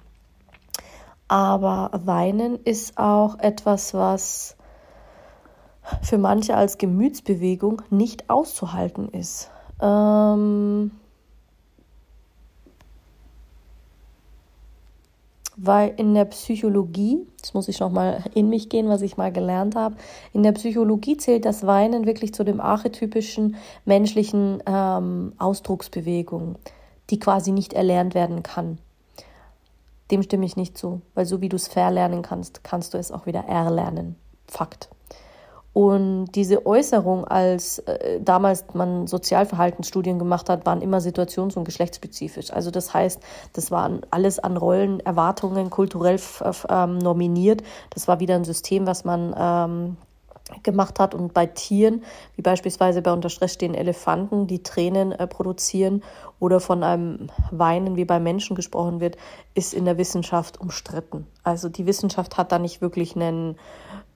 Aber 1.30 1.92
Weinen 1.92 2.58
ist 2.64 2.98
auch 2.98 3.38
etwas, 3.38 3.94
was 3.94 4.56
für 6.02 6.18
manche 6.18 6.56
als 6.56 6.76
Gemütsbewegung 6.76 7.82
nicht 7.88 8.28
auszuhalten 8.28 9.08
ist. 9.10 9.48
Ähm, 9.80 10.90
weil 15.56 15.94
in 15.98 16.14
der 16.14 16.24
Psychologie, 16.24 17.24
das 17.40 17.54
muss 17.54 17.68
ich 17.68 17.78
noch 17.78 17.92
mal 17.92 18.24
in 18.34 18.48
mich 18.48 18.68
gehen, 18.68 18.88
was 18.88 19.00
ich 19.00 19.16
mal 19.16 19.30
gelernt 19.30 19.76
habe, 19.76 19.94
in 20.32 20.42
der 20.42 20.50
Psychologie 20.50 21.16
zählt 21.16 21.44
das 21.44 21.64
Weinen 21.64 22.06
wirklich 22.06 22.34
zu 22.34 22.42
dem 22.42 22.60
archetypischen 22.60 23.54
menschlichen 23.84 24.64
ähm, 24.66 25.34
Ausdrucksbewegung, 25.38 26.56
die 27.10 27.20
quasi 27.20 27.52
nicht 27.52 27.72
erlernt 27.72 28.16
werden 28.16 28.42
kann. 28.42 28.78
Dem 30.10 30.22
stimme 30.22 30.46
ich 30.46 30.56
nicht 30.56 30.76
zu, 30.76 31.02
weil 31.14 31.26
so 31.26 31.40
wie 31.40 31.48
du 31.48 31.56
es 31.56 31.68
verlernen 31.68 32.22
kannst, 32.22 32.64
kannst 32.64 32.94
du 32.94 32.98
es 32.98 33.12
auch 33.12 33.26
wieder 33.26 33.40
erlernen. 33.40 34.16
Fakt. 34.46 34.90
Und 35.72 36.32
diese 36.32 36.66
Äußerung, 36.66 37.24
als 37.24 37.78
äh, 37.80 38.20
damals 38.20 38.64
man 38.74 39.06
Sozialverhaltensstudien 39.06 40.18
gemacht 40.18 40.48
hat, 40.48 40.66
waren 40.66 40.82
immer 40.82 40.98
situations- 40.98 41.56
und 41.56 41.64
geschlechtsspezifisch. 41.64 42.52
Also 42.52 42.72
das 42.72 42.92
heißt, 42.92 43.22
das 43.52 43.70
waren 43.70 44.00
alles 44.10 44.40
an 44.40 44.56
Rollen, 44.56 44.98
Erwartungen 45.00 45.70
kulturell 45.70 46.18
ähm, 46.68 46.98
nominiert. 46.98 47.62
Das 47.90 48.08
war 48.08 48.18
wieder 48.18 48.34
ein 48.34 48.44
System, 48.44 48.86
was 48.88 49.04
man 49.04 49.32
ähm, 49.38 49.96
gemacht 50.62 50.98
hat. 50.98 51.14
Und 51.14 51.34
bei 51.34 51.46
Tieren, 51.46 52.02
wie 52.36 52.42
beispielsweise 52.42 53.02
bei 53.02 53.12
unter 53.12 53.28
Stress 53.28 53.54
stehenden 53.54 53.80
Elefanten, 53.80 54.46
die 54.46 54.62
Tränen 54.62 55.12
äh, 55.12 55.26
produzieren 55.26 56.02
oder 56.38 56.60
von 56.60 56.82
einem 56.82 57.30
Weinen, 57.50 57.96
wie 57.96 58.04
bei 58.04 58.20
Menschen 58.20 58.56
gesprochen 58.56 59.00
wird, 59.00 59.16
ist 59.54 59.74
in 59.74 59.84
der 59.84 59.98
Wissenschaft 59.98 60.60
umstritten. 60.60 61.26
Also 61.42 61.68
die 61.68 61.86
Wissenschaft 61.86 62.36
hat 62.36 62.52
da 62.52 62.58
nicht 62.58 62.80
wirklich 62.80 63.16
einen 63.16 63.56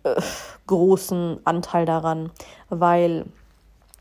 äh, 0.04 0.20
großen 0.66 1.40
Anteil 1.44 1.86
daran, 1.86 2.30
weil 2.68 3.26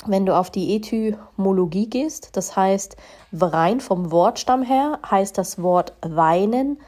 wenn 0.06 0.26
du 0.26 0.36
auf 0.36 0.50
die 0.50 0.76
Etymologie 0.76 1.90
gehst, 1.90 2.36
das 2.36 2.56
heißt 2.56 2.98
rein 3.32 3.80
vom 3.80 4.12
Wortstamm 4.12 4.64
her, 4.64 5.00
heißt 5.10 5.38
das 5.38 5.62
Wort 5.62 5.94
weinen 6.02 6.80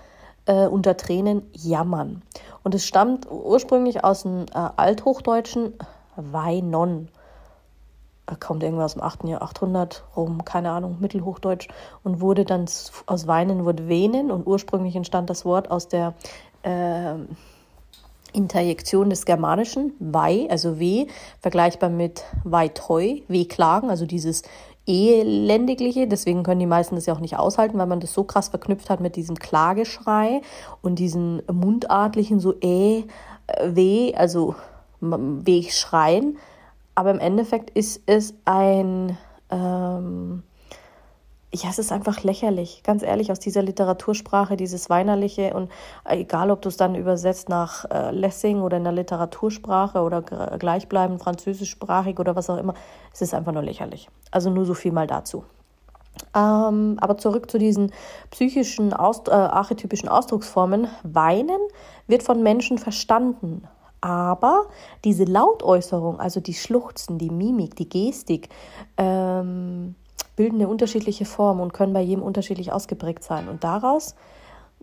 äh, 0.45 0.67
unter 0.67 0.97
Tränen 0.97 1.43
jammern. 1.53 2.21
Und 2.65 2.74
es 2.74 2.88
stammt 2.88 3.29
ursprünglich 3.29 4.03
aus 4.03 4.24
dem 4.24 4.48
äh, 4.51 4.69
Althochdeutschen 4.75 5.75
weinon. 6.15 7.10
Da 8.25 8.34
kommt 8.34 8.63
irgendwas 8.63 8.95
im 8.95 9.03
8. 9.03 9.25
Jahr 9.25 9.43
800 9.43 10.03
rum, 10.17 10.43
keine 10.45 10.72
Ahnung, 10.72 10.98
Mittelhochdeutsch 11.00 11.67
und 12.03 12.22
wurde 12.22 12.43
dann 12.43 12.65
aus 13.05 13.27
weinen 13.27 13.65
wurde 13.65 13.88
wenen 13.88 14.31
und 14.31 14.48
ursprünglich 14.48 14.95
entstand 14.95 15.29
das 15.29 15.45
Wort 15.45 15.69
aus 15.69 15.89
der 15.89 16.15
äh, 16.63 17.13
Interjektion 18.34 19.12
des 19.12 19.25
Germanischen, 19.25 19.93
wei, 20.00 20.48
also 20.50 20.79
weh, 20.79 21.05
vergleichbar 21.41 21.91
mit 21.91 22.24
weitoi, 22.43 23.22
wehklagen, 23.27 23.91
also 23.91 24.07
dieses 24.07 24.41
elendigliche, 24.87 26.07
deswegen 26.07 26.43
können 26.43 26.59
die 26.59 26.65
meisten 26.65 26.95
das 26.95 27.05
ja 27.05 27.13
auch 27.13 27.19
nicht 27.19 27.37
aushalten, 27.37 27.77
weil 27.77 27.87
man 27.87 27.99
das 27.99 28.13
so 28.13 28.23
krass 28.23 28.49
verknüpft 28.49 28.89
hat 28.89 28.99
mit 28.99 29.15
diesem 29.15 29.35
Klageschrei 29.37 30.41
und 30.81 30.99
diesen 30.99 31.41
mundartlichen 31.51 32.39
so 32.39 32.53
äh, 32.61 33.03
weh, 33.63 34.13
also 34.15 34.55
weh 35.01 35.63
schreien. 35.69 36.37
Aber 36.93 37.11
im 37.11 37.19
Endeffekt 37.19 37.71
ist 37.71 38.01
es 38.05 38.35
ein 38.45 39.17
ähm, 39.49 40.43
ja, 41.63 41.69
es 41.69 41.79
ist 41.79 41.91
einfach 41.91 42.24
lächerlich, 42.24 42.83
ganz 42.83 43.03
ehrlich, 43.03 43.31
aus 43.31 43.39
dieser 43.39 43.62
Literatursprache, 43.62 44.57
dieses 44.57 44.89
Weinerliche 44.89 45.53
und 45.53 45.71
äh, 46.03 46.17
egal, 46.19 46.51
ob 46.51 46.62
du 46.62 46.69
es 46.69 46.77
dann 46.77 46.95
übersetzt 46.95 47.50
nach 47.50 47.85
äh, 47.89 48.12
Lessing 48.12 48.62
oder 48.62 48.77
in 48.77 48.83
der 48.83 48.93
Literatursprache 48.93 50.01
oder 50.01 50.21
gleichbleibend 50.21 51.21
französischsprachig 51.21 52.19
oder 52.19 52.35
was 52.35 52.50
auch 52.50 52.57
immer, 52.57 52.74
es 53.13 53.21
ist 53.21 53.33
einfach 53.33 53.51
nur 53.51 53.63
lächerlich. 53.63 54.09
Also 54.31 54.50
nur 54.50 54.65
so 54.65 54.74
viel 54.74 54.91
mal 54.91 55.07
dazu. 55.07 55.43
Ähm, 56.33 56.97
aber 57.00 57.17
zurück 57.17 57.50
zu 57.51 57.57
diesen 57.57 57.91
psychischen, 58.31 58.93
Aust 58.93 59.27
äh, 59.27 59.31
archetypischen 59.31 60.09
Ausdrucksformen. 60.09 60.88
Weinen 61.03 61.59
wird 62.07 62.24
von 62.24 62.41
Menschen 62.41 62.77
verstanden, 62.77 63.67
aber 64.01 64.65
diese 65.03 65.24
Lautäußerung, 65.24 66.19
also 66.19 66.39
die 66.39 66.53
Schluchzen, 66.53 67.17
die 67.17 67.29
Mimik, 67.29 67.75
die 67.75 67.89
Gestik, 67.89 68.50
ähm, 68.97 69.95
bilden 70.35 70.55
eine 70.55 70.67
unterschiedliche 70.67 71.25
Form 71.25 71.59
und 71.59 71.73
können 71.73 71.93
bei 71.93 72.01
jedem 72.01 72.23
unterschiedlich 72.23 72.71
ausgeprägt 72.71 73.23
sein. 73.23 73.47
Und 73.47 73.63
daraus 73.63 74.15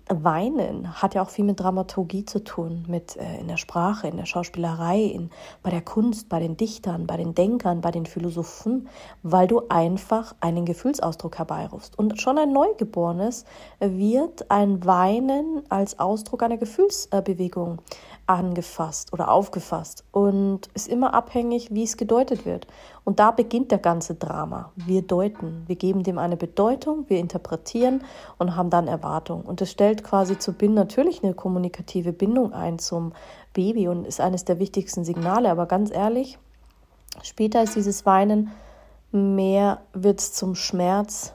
Weinen 0.08 1.00
hat 1.00 1.14
ja 1.14 1.22
auch 1.22 1.30
viel 1.30 1.44
mit 1.44 1.60
Dramaturgie 1.60 2.24
zu 2.24 2.42
tun, 2.42 2.84
mit 2.88 3.16
äh, 3.16 3.38
in 3.40 3.48
der 3.48 3.56
Sprache, 3.56 4.08
in 4.08 4.16
der 4.16 4.26
Schauspielerei, 4.26 5.00
in, 5.00 5.30
bei 5.62 5.70
der 5.70 5.80
Kunst, 5.80 6.28
bei 6.28 6.40
den 6.40 6.56
Dichtern, 6.56 7.06
bei 7.06 7.16
den 7.16 7.34
Denkern, 7.34 7.80
bei 7.80 7.90
den 7.90 8.06
Philosophen, 8.06 8.88
weil 9.22 9.46
du 9.46 9.62
einfach 9.68 10.34
einen 10.40 10.64
Gefühlsausdruck 10.64 11.38
herbeirufst. 11.38 11.98
Und 11.98 12.20
schon 12.20 12.38
ein 12.38 12.52
Neugeborenes 12.52 13.44
wird 13.80 14.50
ein 14.50 14.84
Weinen 14.84 15.62
als 15.68 15.98
Ausdruck 15.98 16.42
einer 16.42 16.58
Gefühlsbewegung 16.58 17.80
angefasst 18.26 19.12
oder 19.12 19.30
aufgefasst 19.30 20.04
und 20.12 20.68
ist 20.74 20.88
immer 20.88 21.14
abhängig, 21.14 21.68
wie 21.72 21.82
es 21.82 21.96
gedeutet 21.96 22.46
wird. 22.46 22.66
Und 23.04 23.18
da 23.18 23.30
beginnt 23.30 23.70
der 23.70 23.78
ganze 23.78 24.14
Drama. 24.14 24.72
Wir 24.76 25.02
deuten, 25.02 25.64
wir 25.66 25.76
geben 25.76 26.02
dem 26.02 26.18
eine 26.18 26.36
Bedeutung, 26.36 27.04
wir 27.08 27.18
interpretieren 27.18 28.04
und 28.38 28.54
haben 28.56 28.70
dann 28.70 28.88
Erwartung. 28.88 29.42
Und 29.42 29.60
das 29.60 29.70
stellt 29.70 30.04
quasi 30.04 30.38
zu 30.38 30.52
Binden 30.52 30.76
natürlich 30.76 31.22
eine 31.22 31.34
kommunikative 31.34 32.12
Bindung 32.12 32.52
ein 32.52 32.78
zum 32.78 33.12
Baby 33.52 33.88
und 33.88 34.06
ist 34.06 34.20
eines 34.20 34.44
der 34.44 34.58
wichtigsten 34.58 35.04
Signale. 35.04 35.50
Aber 35.50 35.66
ganz 35.66 35.90
ehrlich, 35.90 36.38
später 37.22 37.62
ist 37.62 37.76
dieses 37.76 38.06
Weinen 38.06 38.50
mehr 39.10 39.82
wird 39.92 40.20
es 40.20 40.32
zum 40.32 40.54
Schmerz 40.54 41.34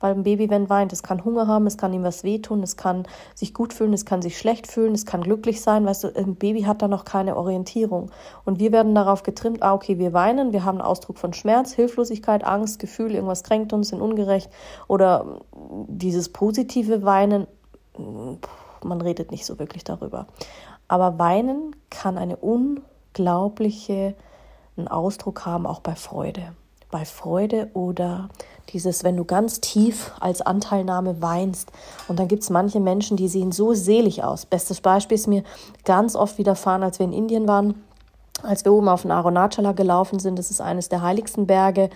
weil 0.00 0.14
ein 0.14 0.22
Baby, 0.22 0.50
wenn 0.50 0.68
weint, 0.68 0.92
es 0.92 1.02
kann 1.02 1.24
Hunger 1.24 1.46
haben, 1.46 1.66
es 1.66 1.76
kann 1.76 1.92
ihm 1.92 2.02
was 2.02 2.24
wehtun, 2.24 2.62
es 2.62 2.76
kann 2.76 3.06
sich 3.34 3.54
gut 3.54 3.72
fühlen, 3.72 3.92
es 3.92 4.04
kann 4.04 4.22
sich 4.22 4.38
schlecht 4.38 4.66
fühlen, 4.66 4.94
es 4.94 5.06
kann 5.06 5.20
glücklich 5.22 5.60
sein. 5.60 5.86
Weißt 5.86 6.04
du, 6.04 6.16
ein 6.16 6.36
Baby 6.36 6.62
hat 6.62 6.82
da 6.82 6.88
noch 6.88 7.04
keine 7.04 7.36
Orientierung. 7.36 8.10
Und 8.44 8.58
wir 8.58 8.72
werden 8.72 8.94
darauf 8.94 9.22
getrimmt, 9.22 9.62
ah, 9.62 9.74
okay, 9.74 9.98
wir 9.98 10.12
weinen, 10.12 10.52
wir 10.52 10.64
haben 10.64 10.78
einen 10.78 10.86
Ausdruck 10.86 11.18
von 11.18 11.32
Schmerz, 11.32 11.72
Hilflosigkeit, 11.72 12.44
Angst, 12.44 12.78
Gefühl, 12.78 13.14
irgendwas 13.14 13.44
kränkt 13.44 13.72
uns, 13.72 13.88
sind 13.88 14.00
ungerecht. 14.00 14.50
Oder 14.88 15.40
dieses 15.86 16.30
positive 16.30 17.04
Weinen, 17.04 17.46
man 18.82 19.00
redet 19.00 19.30
nicht 19.30 19.44
so 19.44 19.58
wirklich 19.58 19.84
darüber. 19.84 20.26
Aber 20.88 21.18
weinen 21.18 21.76
kann 21.90 22.18
eine 22.18 22.36
unglaubliche 22.36 24.14
einen 24.80 24.88
Ausdruck 24.88 25.46
haben, 25.46 25.66
auch 25.66 25.80
bei 25.80 25.94
Freude. 25.94 26.52
Bei 26.90 27.04
Freude 27.04 27.70
oder 27.74 28.28
dieses, 28.72 29.04
wenn 29.04 29.16
du 29.16 29.24
ganz 29.24 29.60
tief 29.60 30.12
als 30.20 30.40
Anteilnahme 30.42 31.20
weinst. 31.20 31.70
Und 32.08 32.18
dann 32.18 32.28
gibt 32.28 32.42
es 32.42 32.50
manche 32.50 32.80
Menschen, 32.80 33.16
die 33.16 33.28
sehen 33.28 33.52
so 33.52 33.74
selig 33.74 34.24
aus. 34.24 34.46
Bestes 34.46 34.80
Beispiel 34.80 35.16
ist 35.16 35.26
mir 35.26 35.42
ganz 35.84 36.16
oft 36.16 36.38
widerfahren, 36.38 36.82
als 36.82 36.98
wir 36.98 37.06
in 37.06 37.12
Indien 37.12 37.46
waren, 37.48 37.82
als 38.42 38.64
wir 38.64 38.72
oben 38.72 38.88
auf 38.88 39.02
den 39.02 39.10
Arunachala 39.10 39.72
gelaufen 39.72 40.18
sind. 40.18 40.38
Das 40.38 40.50
ist 40.50 40.60
eines 40.60 40.88
der 40.88 41.02
heiligsten 41.02 41.46
Berge. 41.46 41.90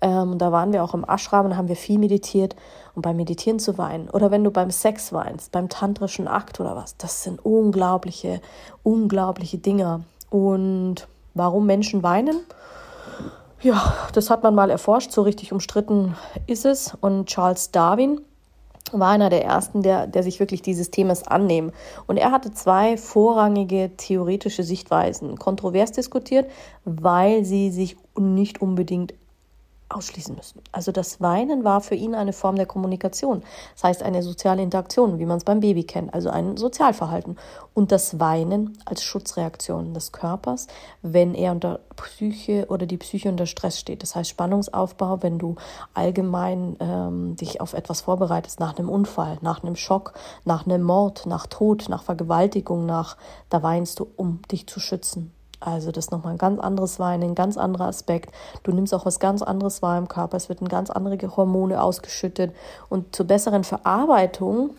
Ähm, 0.00 0.38
da 0.38 0.52
waren 0.52 0.72
wir 0.72 0.84
auch 0.84 0.94
im 0.94 1.04
Ashram 1.04 1.46
und 1.46 1.56
haben 1.56 1.68
wir 1.68 1.76
viel 1.76 1.98
meditiert. 1.98 2.54
Und 2.94 3.02
beim 3.02 3.16
Meditieren 3.16 3.60
zu 3.60 3.78
weinen 3.78 4.10
oder 4.10 4.32
wenn 4.32 4.42
du 4.42 4.50
beim 4.50 4.72
Sex 4.72 5.12
weinst, 5.12 5.52
beim 5.52 5.68
tantrischen 5.68 6.26
Akt 6.26 6.58
oder 6.58 6.74
was, 6.74 6.96
das 6.96 7.22
sind 7.22 7.44
unglaubliche, 7.44 8.40
unglaubliche 8.82 9.58
Dinge. 9.58 10.02
Und 10.30 11.06
warum 11.34 11.66
Menschen 11.66 12.02
weinen? 12.02 12.40
Ja, 13.60 13.94
das 14.12 14.30
hat 14.30 14.44
man 14.44 14.54
mal 14.54 14.70
erforscht, 14.70 15.10
so 15.10 15.22
richtig 15.22 15.52
umstritten 15.52 16.14
ist 16.46 16.64
es. 16.64 16.96
Und 17.00 17.26
Charles 17.26 17.72
Darwin 17.72 18.20
war 18.92 19.10
einer 19.10 19.30
der 19.30 19.44
ersten, 19.44 19.82
der, 19.82 20.06
der 20.06 20.22
sich 20.22 20.38
wirklich 20.38 20.62
dieses 20.62 20.90
Themas 20.90 21.26
annehmen. 21.26 21.72
Und 22.06 22.18
er 22.18 22.30
hatte 22.30 22.52
zwei 22.52 22.96
vorrangige 22.96 23.90
theoretische 23.96 24.62
Sichtweisen 24.62 25.38
kontrovers 25.38 25.90
diskutiert, 25.90 26.48
weil 26.84 27.44
sie 27.44 27.70
sich 27.70 27.96
nicht 28.16 28.62
unbedingt 28.62 29.14
ausschließen 29.88 30.34
müssen. 30.34 30.60
Also 30.72 30.92
das 30.92 31.20
Weinen 31.20 31.64
war 31.64 31.80
für 31.80 31.94
ihn 31.94 32.14
eine 32.14 32.32
Form 32.32 32.56
der 32.56 32.66
Kommunikation, 32.66 33.42
das 33.74 33.84
heißt 33.84 34.02
eine 34.02 34.22
soziale 34.22 34.62
Interaktion, 34.62 35.18
wie 35.18 35.26
man 35.26 35.38
es 35.38 35.44
beim 35.44 35.60
Baby 35.60 35.84
kennt, 35.84 36.12
also 36.12 36.30
ein 36.30 36.56
Sozialverhalten. 36.56 37.36
Und 37.74 37.92
das 37.92 38.18
Weinen 38.18 38.76
als 38.84 39.04
Schutzreaktion 39.04 39.94
des 39.94 40.12
Körpers, 40.12 40.66
wenn 41.02 41.34
er 41.34 41.52
unter 41.52 41.80
Psyche 41.96 42.66
oder 42.68 42.86
die 42.86 42.96
Psyche 42.96 43.28
unter 43.28 43.46
Stress 43.46 43.78
steht. 43.78 44.02
Das 44.02 44.16
heißt 44.16 44.30
Spannungsaufbau, 44.30 45.22
wenn 45.22 45.38
du 45.38 45.56
allgemein 45.94 46.76
ähm, 46.80 47.36
dich 47.36 47.60
auf 47.60 47.74
etwas 47.74 48.00
vorbereitest, 48.00 48.60
nach 48.60 48.78
einem 48.78 48.88
Unfall, 48.88 49.38
nach 49.42 49.62
einem 49.62 49.76
Schock, 49.76 50.12
nach 50.44 50.66
einem 50.66 50.82
Mord, 50.82 51.26
nach 51.26 51.46
Tod, 51.46 51.88
nach 51.88 52.02
Vergewaltigung, 52.02 52.84
nach, 52.84 53.16
da 53.48 53.62
weinst 53.62 54.00
du, 54.00 54.08
um 54.16 54.42
dich 54.50 54.66
zu 54.66 54.80
schützen. 54.80 55.32
Also 55.60 55.90
das 55.90 56.06
ist 56.06 56.10
nochmal 56.12 56.32
ein 56.32 56.38
ganz 56.38 56.60
anderes 56.60 57.00
Weinen, 57.00 57.30
ein 57.30 57.34
ganz 57.34 57.56
anderer 57.56 57.86
Aspekt. 57.86 58.30
Du 58.62 58.72
nimmst 58.72 58.94
auch 58.94 59.06
was 59.06 59.18
ganz 59.18 59.42
anderes 59.42 59.82
wahr 59.82 59.98
im 59.98 60.08
Körper. 60.08 60.36
Es 60.36 60.48
werden 60.48 60.68
ganz 60.68 60.90
andere 60.90 61.36
Hormone 61.36 61.82
ausgeschüttet. 61.82 62.54
Und 62.88 63.14
zur 63.14 63.26
besseren 63.26 63.64
Verarbeitung 63.64 64.70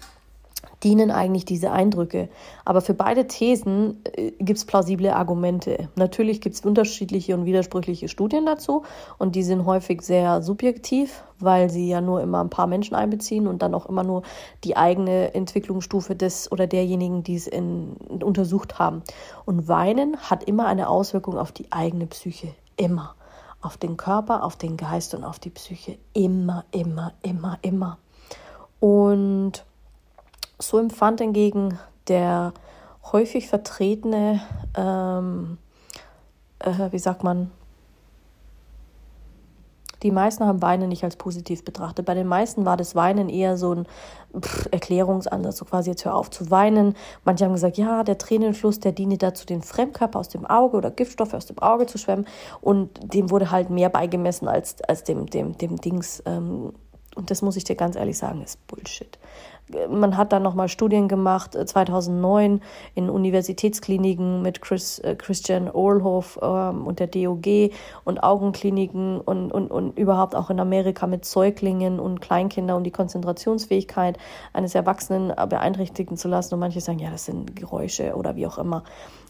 dienen 0.83 1.11
eigentlich 1.11 1.45
diese 1.45 1.71
Eindrücke. 1.71 2.29
Aber 2.65 2.81
für 2.81 2.93
beide 2.93 3.27
Thesen 3.27 4.01
äh, 4.13 4.31
gibt 4.39 4.57
es 4.57 4.65
plausible 4.65 5.15
Argumente. 5.15 5.89
Natürlich 5.95 6.41
gibt 6.41 6.55
es 6.55 6.61
unterschiedliche 6.61 7.35
und 7.35 7.45
widersprüchliche 7.45 8.07
Studien 8.07 8.45
dazu 8.45 8.83
und 9.17 9.35
die 9.35 9.43
sind 9.43 9.65
häufig 9.65 10.01
sehr 10.01 10.41
subjektiv, 10.41 11.23
weil 11.39 11.69
sie 11.69 11.87
ja 11.87 12.01
nur 12.01 12.21
immer 12.21 12.43
ein 12.43 12.49
paar 12.49 12.67
Menschen 12.67 12.95
einbeziehen 12.95 13.47
und 13.47 13.61
dann 13.61 13.73
auch 13.73 13.85
immer 13.87 14.03
nur 14.03 14.23
die 14.63 14.77
eigene 14.77 15.33
Entwicklungsstufe 15.33 16.15
des 16.15 16.51
oder 16.51 16.67
derjenigen, 16.67 17.23
die 17.23 17.35
es 17.35 17.49
untersucht 17.49 18.79
haben. 18.79 19.03
Und 19.45 19.67
Weinen 19.67 20.17
hat 20.17 20.43
immer 20.43 20.67
eine 20.67 20.89
Auswirkung 20.89 21.37
auf 21.37 21.51
die 21.51 21.71
eigene 21.71 22.07
Psyche. 22.07 22.49
Immer. 22.77 23.15
Auf 23.61 23.75
den 23.75 23.97
Körper, 23.97 24.43
auf 24.43 24.55
den 24.55 24.77
Geist 24.77 25.13
und 25.15 25.25
auf 25.25 25.39
die 25.39 25.49
Psyche. 25.49 25.97
Immer, 26.13 26.63
immer, 26.71 27.11
immer, 27.23 27.57
immer. 27.61 27.97
Und 28.79 29.65
So 30.59 30.77
empfand 30.77 31.21
hingegen 31.21 31.79
der 32.07 32.53
häufig 33.11 33.47
vertretene, 33.47 34.41
ähm, 34.75 35.57
äh, 36.59 36.91
wie 36.91 36.99
sagt 36.99 37.23
man, 37.23 37.51
die 40.03 40.11
meisten 40.11 40.45
haben 40.45 40.61
Weinen 40.61 40.89
nicht 40.89 41.03
als 41.03 41.17
positiv 41.17 41.65
betrachtet. 41.65 42.05
Bei 42.05 42.13
den 42.13 42.27
meisten 42.27 42.65
war 42.65 42.77
das 42.77 42.95
Weinen 42.95 43.27
eher 43.27 43.57
so 43.57 43.73
ein 43.73 43.87
pff, 44.39 44.69
Erklärungsansatz, 44.71 45.57
so 45.57 45.65
quasi 45.65 45.89
jetzt 45.89 46.05
hör 46.05 46.15
auf 46.15 46.29
zu 46.29 46.49
weinen. 46.51 46.95
Manche 47.25 47.45
haben 47.45 47.53
gesagt, 47.53 47.77
ja, 47.77 48.03
der 48.03 48.17
Tränenfluss, 48.17 48.79
der 48.79 48.93
diene 48.93 49.17
dazu, 49.17 49.45
den 49.45 49.61
Fremdkörper 49.61 50.19
aus 50.19 50.29
dem 50.29 50.45
Auge 50.45 50.77
oder 50.77 50.91
Giftstoffe 50.91 51.33
aus 51.33 51.47
dem 51.47 51.59
Auge 51.59 51.85
zu 51.85 51.97
schwemmen. 51.97 52.25
Und 52.61 53.13
dem 53.13 53.29
wurde 53.29 53.51
halt 53.51 53.69
mehr 53.69 53.89
beigemessen 53.89 54.47
als, 54.47 54.81
als 54.83 55.03
dem, 55.03 55.25
dem, 55.25 55.57
dem 55.57 55.75
Dings. 55.77 56.23
Ähm, 56.25 56.73
und 57.15 57.31
das 57.31 57.41
muss 57.41 57.57
ich 57.57 57.65
dir 57.65 57.75
ganz 57.75 57.97
ehrlich 57.97 58.17
sagen, 58.17 58.41
ist 58.41 58.65
Bullshit 58.67 59.19
man 59.89 60.17
hat 60.17 60.31
dann 60.31 60.43
nochmal 60.43 60.67
Studien 60.67 61.07
gemacht, 61.07 61.53
2009 61.53 62.57
äh, 62.57 62.59
in 62.95 63.09
Universitätskliniken 63.09 64.41
mit 64.41 64.61
Chris, 64.61 64.99
äh, 64.99 65.15
Christian 65.15 65.69
Ohlhoff 65.69 66.39
ähm, 66.41 66.87
und 66.87 66.99
der 66.99 67.07
DOG 67.07 67.71
und 68.03 68.23
Augenkliniken 68.23 69.19
und, 69.21 69.51
und, 69.51 69.71
und 69.71 69.97
überhaupt 69.97 70.35
auch 70.35 70.49
in 70.49 70.59
Amerika 70.59 71.07
mit 71.07 71.25
Säuglingen 71.25 71.99
und 71.99 72.21
Kleinkindern, 72.21 72.77
um 72.77 72.83
die 72.83 72.91
Konzentrationsfähigkeit 72.91 74.17
eines 74.53 74.75
Erwachsenen 74.75 75.33
beeinträchtigen 75.49 76.17
zu 76.17 76.27
lassen. 76.27 76.53
Und 76.55 76.59
manche 76.59 76.81
sagen, 76.81 76.99
ja, 76.99 77.11
das 77.11 77.25
sind 77.25 77.55
Geräusche 77.55 78.15
oder 78.15 78.35
wie 78.35 78.47
auch 78.47 78.57
immer. 78.57 78.83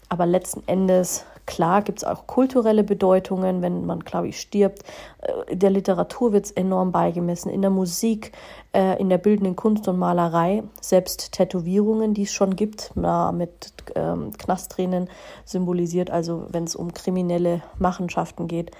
Aber 0.08 0.26
letzten 0.26 0.66
Endes, 0.66 1.24
klar, 1.50 1.82
gibt 1.82 1.98
es 1.98 2.04
auch 2.04 2.28
kulturelle 2.28 2.84
Bedeutungen, 2.84 3.60
wenn 3.60 3.84
man, 3.84 4.00
glaube 4.00 4.28
ich, 4.28 4.40
stirbt. 4.40 4.84
Äh, 5.20 5.56
der 5.56 5.70
Literatur 5.70 6.32
wird 6.32 6.46
es 6.46 6.52
enorm 6.52 6.92
beigemessen, 6.92 7.50
in 7.50 7.60
der 7.60 7.70
Musik, 7.70 8.32
äh, 8.72 8.98
in 9.00 9.08
der 9.08 9.18
bildenden 9.18 9.56
Kunst 9.56 9.88
und 9.88 9.98
Malerei, 9.98 10.62
selbst 10.80 11.32
Tätowierungen, 11.32 12.14
die 12.14 12.22
es 12.22 12.32
schon 12.32 12.54
gibt, 12.54 12.92
mit 12.94 13.72
ähm, 13.96 14.32
Knasttränen 14.38 15.08
symbolisiert, 15.44 16.10
also 16.10 16.46
wenn 16.50 16.64
es 16.64 16.76
um 16.76 16.94
kriminelle 16.94 17.62
Machenschaften 17.78 18.46
geht. 18.46 18.70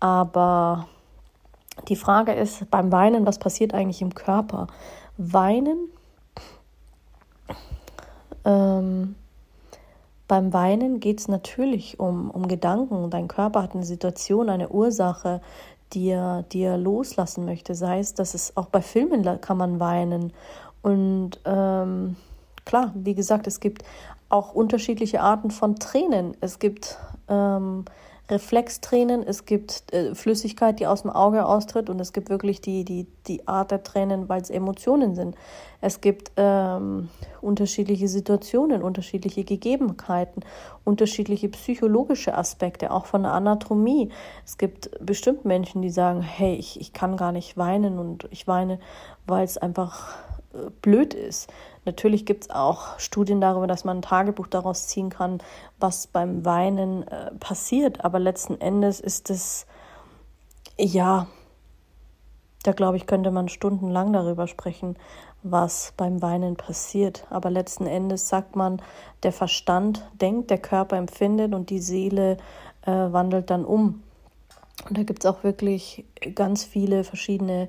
Aber 0.00 0.88
die 1.88 1.96
Frage 1.96 2.32
ist 2.32 2.68
beim 2.70 2.90
Weinen, 2.90 3.26
was 3.26 3.38
passiert 3.38 3.74
eigentlich 3.74 4.02
im 4.02 4.14
Körper? 4.14 4.66
Weinen 5.16 5.88
ähm, 8.44 9.14
beim 10.28 10.52
Weinen 10.52 11.00
geht 11.00 11.20
es 11.20 11.28
natürlich 11.28 11.98
um, 11.98 12.30
um 12.30 12.46
Gedanken. 12.46 13.10
Dein 13.10 13.28
Körper 13.28 13.62
hat 13.62 13.74
eine 13.74 13.84
Situation, 13.84 14.50
eine 14.50 14.68
Ursache, 14.68 15.40
die 15.94 16.10
er, 16.10 16.44
die 16.52 16.60
er 16.60 16.76
loslassen 16.76 17.46
möchte. 17.46 17.74
Sei 17.74 17.98
es, 17.98 18.12
dass 18.12 18.34
es 18.34 18.56
auch 18.56 18.66
bei 18.66 18.82
Filmen 18.82 19.40
kann 19.40 19.56
man 19.56 19.80
weinen. 19.80 20.32
Und 20.82 21.40
ähm, 21.46 22.16
klar, 22.66 22.92
wie 22.94 23.14
gesagt, 23.14 23.46
es 23.46 23.58
gibt 23.58 23.82
auch 24.28 24.52
unterschiedliche 24.52 25.22
Arten 25.22 25.50
von 25.50 25.76
Tränen. 25.76 26.36
Es 26.42 26.58
gibt 26.58 26.98
ähm, 27.28 27.86
Reflextränen, 28.30 29.22
es 29.26 29.46
gibt 29.46 29.90
äh, 29.92 30.14
Flüssigkeit, 30.14 30.80
die 30.80 30.86
aus 30.86 31.02
dem 31.02 31.10
Auge 31.10 31.46
austritt 31.46 31.88
und 31.88 31.98
es 31.98 32.12
gibt 32.12 32.28
wirklich 32.28 32.60
die, 32.60 32.84
die, 32.84 33.06
die 33.26 33.48
Art 33.48 33.70
der 33.70 33.82
Tränen, 33.82 34.28
weil 34.28 34.42
es 34.42 34.50
Emotionen 34.50 35.14
sind. 35.14 35.34
Es 35.80 36.00
gibt 36.00 36.32
ähm, 36.36 37.08
unterschiedliche 37.40 38.06
Situationen, 38.06 38.82
unterschiedliche 38.82 39.44
Gegebenheiten, 39.44 40.42
unterschiedliche 40.84 41.48
psychologische 41.48 42.36
Aspekte, 42.36 42.90
auch 42.90 43.06
von 43.06 43.22
der 43.22 43.32
Anatomie. 43.32 44.10
Es 44.44 44.58
gibt 44.58 44.90
bestimmt 45.04 45.44
Menschen, 45.46 45.80
die 45.80 45.90
sagen, 45.90 46.20
hey, 46.20 46.54
ich, 46.54 46.80
ich 46.80 46.92
kann 46.92 47.16
gar 47.16 47.32
nicht 47.32 47.56
weinen 47.56 47.98
und 47.98 48.28
ich 48.30 48.46
weine, 48.46 48.78
weil 49.26 49.44
es 49.44 49.56
einfach 49.56 50.16
blöd 50.82 51.14
ist. 51.14 51.52
Natürlich 51.84 52.26
gibt 52.26 52.44
es 52.44 52.50
auch 52.50 52.98
Studien 52.98 53.40
darüber, 53.40 53.66
dass 53.66 53.84
man 53.84 53.98
ein 53.98 54.02
Tagebuch 54.02 54.46
daraus 54.46 54.88
ziehen 54.88 55.10
kann, 55.10 55.38
was 55.78 56.06
beim 56.06 56.44
Weinen 56.44 57.06
äh, 57.08 57.30
passiert. 57.38 58.04
Aber 58.04 58.18
letzten 58.18 58.60
Endes 58.60 59.00
ist 59.00 59.30
es, 59.30 59.66
ja, 60.78 61.26
da 62.62 62.72
glaube 62.72 62.96
ich, 62.96 63.06
könnte 63.06 63.30
man 63.30 63.48
stundenlang 63.48 64.12
darüber 64.12 64.46
sprechen, 64.46 64.96
was 65.42 65.92
beim 65.96 66.20
Weinen 66.20 66.56
passiert. 66.56 67.26
Aber 67.30 67.50
letzten 67.50 67.86
Endes 67.86 68.28
sagt 68.28 68.56
man, 68.56 68.82
der 69.22 69.32
Verstand 69.32 70.06
denkt, 70.20 70.50
der 70.50 70.58
Körper 70.58 70.96
empfindet 70.96 71.54
und 71.54 71.70
die 71.70 71.80
Seele 71.80 72.36
äh, 72.82 72.90
wandelt 72.90 73.50
dann 73.50 73.64
um. 73.64 74.02
Und 74.88 74.98
da 74.98 75.02
gibt 75.02 75.24
es 75.24 75.30
auch 75.30 75.44
wirklich 75.44 76.04
ganz 76.34 76.64
viele 76.64 77.04
verschiedene 77.04 77.68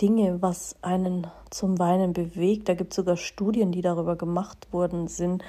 Dinge, 0.00 0.40
was 0.40 0.76
einen 0.82 1.26
zum 1.50 1.78
Weinen 1.78 2.12
bewegt. 2.12 2.68
Da 2.68 2.74
gibt 2.74 2.92
es 2.92 2.96
sogar 2.96 3.16
Studien, 3.16 3.72
die 3.72 3.82
darüber 3.82 4.16
gemacht 4.16 4.72
worden 4.72 5.08
sind 5.08 5.42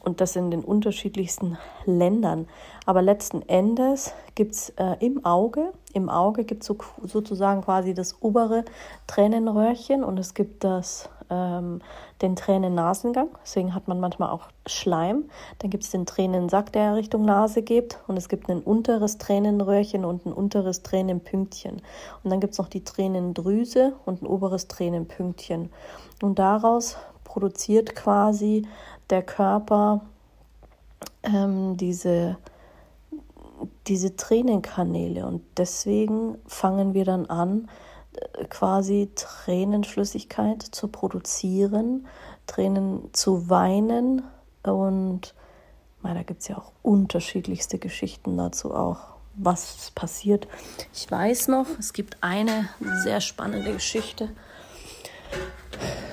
und 0.00 0.20
das 0.20 0.36
in 0.36 0.50
den 0.50 0.62
unterschiedlichsten 0.62 1.58
Ländern. 1.84 2.46
Aber 2.84 3.02
letzten 3.02 3.42
Endes 3.42 4.12
gibt 4.34 4.54
es 4.54 4.70
äh, 4.76 4.96
im 5.00 5.24
Auge, 5.24 5.72
im 5.92 6.08
Auge 6.08 6.44
gibt 6.44 6.62
es 6.62 6.68
so, 6.68 6.76
sozusagen 7.02 7.62
quasi 7.62 7.94
das 7.94 8.20
obere 8.20 8.64
Tränenröhrchen 9.06 10.04
und 10.04 10.18
es 10.18 10.34
gibt 10.34 10.62
das 10.62 11.08
ähm, 11.30 11.80
den 12.22 12.36
Tränennasengang. 12.36 13.28
Deswegen 13.42 13.74
hat 13.74 13.88
man 13.88 14.00
manchmal 14.00 14.30
auch 14.30 14.48
Schleim. 14.66 15.24
Dann 15.58 15.70
gibt 15.70 15.84
es 15.84 15.90
den 15.90 16.06
Tränensack, 16.06 16.72
der 16.72 16.94
Richtung 16.96 17.24
Nase 17.24 17.62
geht. 17.62 17.98
Und 18.06 18.16
es 18.16 18.28
gibt 18.28 18.48
ein 18.48 18.60
unteres 18.60 19.18
Tränenröhrchen 19.18 20.04
und 20.04 20.26
ein 20.26 20.32
unteres 20.32 20.82
Tränenpünktchen. 20.82 21.82
Und 22.22 22.30
dann 22.30 22.40
gibt 22.40 22.52
es 22.52 22.58
noch 22.58 22.68
die 22.68 22.84
Tränendrüse 22.84 23.94
und 24.04 24.22
ein 24.22 24.26
oberes 24.26 24.68
Tränenpünktchen. 24.68 25.70
Und 26.22 26.38
daraus 26.38 26.96
produziert 27.24 27.94
quasi 27.94 28.66
der 29.10 29.22
Körper 29.22 30.00
ähm, 31.22 31.76
diese 31.76 32.36
diese 33.86 34.16
Tränenkanäle 34.16 35.26
und 35.26 35.42
deswegen 35.56 36.38
fangen 36.46 36.94
wir 36.94 37.04
dann 37.04 37.26
an, 37.26 37.68
quasi 38.50 39.10
Tränenflüssigkeit 39.14 40.62
zu 40.62 40.88
produzieren, 40.88 42.06
Tränen 42.46 43.10
zu 43.12 43.48
weinen 43.48 44.22
und 44.62 45.34
da 46.02 46.22
gibt 46.22 46.42
es 46.42 46.48
ja 46.48 46.56
auch 46.56 46.72
unterschiedlichste 46.82 47.78
Geschichten 47.78 48.36
dazu 48.36 48.72
auch, 48.72 49.16
was 49.34 49.90
passiert. 49.94 50.46
Ich 50.94 51.10
weiß 51.10 51.48
noch, 51.48 51.66
es 51.78 51.92
gibt 51.92 52.18
eine 52.22 52.68
sehr 53.02 53.20
spannende 53.20 53.72
Geschichte. 53.72 54.30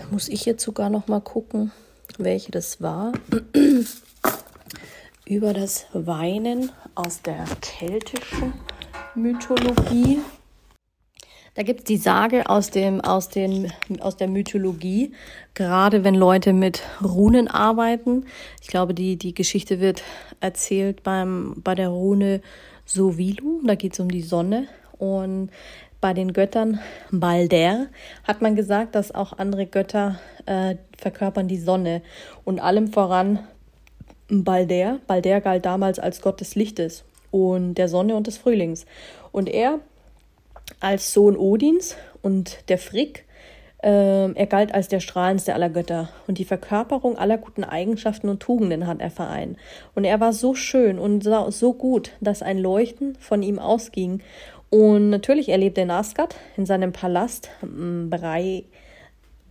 Muss 0.09 0.27
ich 0.27 0.45
jetzt 0.45 0.63
sogar 0.63 0.89
noch 0.89 1.07
mal 1.07 1.21
gucken, 1.21 1.71
welche 2.17 2.51
das 2.51 2.81
war. 2.81 3.13
Über 5.25 5.53
das 5.53 5.85
Weinen 5.93 6.71
aus 6.95 7.21
der 7.21 7.45
keltischen 7.61 8.53
Mythologie. 9.15 10.19
Da 11.55 11.61
gibt 11.61 11.81
es 11.81 11.85
die 11.85 11.97
Sage 11.97 12.49
aus, 12.49 12.71
dem, 12.71 12.99
aus, 13.01 13.29
den, 13.29 13.71
aus 13.99 14.17
der 14.17 14.27
Mythologie, 14.27 15.13
gerade 15.53 16.03
wenn 16.03 16.15
Leute 16.15 16.51
mit 16.51 16.81
Runen 17.03 17.47
arbeiten. 17.47 18.25
Ich 18.61 18.67
glaube, 18.67 18.95
die, 18.95 19.17
die 19.17 19.35
Geschichte 19.35 19.79
wird 19.79 20.01
erzählt 20.39 21.03
beim, 21.03 21.55
bei 21.63 21.75
der 21.75 21.89
Rune 21.89 22.41
Sovilu, 22.85 23.61
da 23.65 23.75
geht 23.75 23.93
es 23.93 23.99
um 23.99 24.09
die 24.09 24.23
Sonne. 24.23 24.67
Und 24.97 25.51
bei 26.01 26.13
den 26.13 26.33
Göttern 26.33 26.79
Balder 27.11 27.87
hat 28.23 28.41
man 28.41 28.55
gesagt, 28.55 28.95
dass 28.95 29.13
auch 29.13 29.33
andere 29.37 29.67
Götter 29.67 30.19
äh, 30.47 30.75
verkörpern 30.97 31.47
die 31.47 31.59
Sonne. 31.59 32.01
Und 32.43 32.59
allem 32.59 32.87
voran 32.91 33.39
Balder. 34.27 34.99
Balder 35.05 35.39
galt 35.39 35.65
damals 35.65 35.99
als 35.99 36.21
Gott 36.21 36.41
des 36.41 36.55
Lichtes 36.55 37.03
und 37.31 37.75
der 37.75 37.87
Sonne 37.87 38.15
und 38.15 38.27
des 38.27 38.37
Frühlings. 38.37 38.85
Und 39.31 39.49
er 39.49 39.79
als 40.79 41.13
Sohn 41.13 41.37
Odins 41.37 41.95
und 42.21 42.69
der 42.69 42.77
Frick. 42.77 43.25
Äh, 43.81 44.31
er 44.31 44.45
galt 44.47 44.73
als 44.73 44.87
der 44.87 45.01
strahlendste 45.01 45.53
aller 45.53 45.69
Götter 45.69 46.09
und 46.27 46.37
die 46.37 46.45
Verkörperung 46.45 47.17
aller 47.17 47.37
guten 47.37 47.63
Eigenschaften 47.63 48.29
und 48.29 48.39
Tugenden 48.39 48.87
hat 48.87 49.01
er 49.01 49.11
vereint. 49.11 49.57
Und 49.93 50.05
er 50.05 50.19
war 50.19 50.31
so 50.31 50.55
schön 50.55 50.99
und 50.99 51.23
so 51.23 51.73
gut, 51.73 52.11
dass 52.21 52.41
ein 52.41 52.57
Leuchten 52.57 53.15
von 53.19 53.43
ihm 53.43 53.59
ausging. 53.59 54.21
Und 54.69 55.09
natürlich 55.09 55.49
er 55.49 55.57
in 55.59 55.91
Asgard 55.91 56.35
in 56.57 56.65
seinem 56.65 56.93
Palast 56.93 57.49
Brei, 57.61 58.63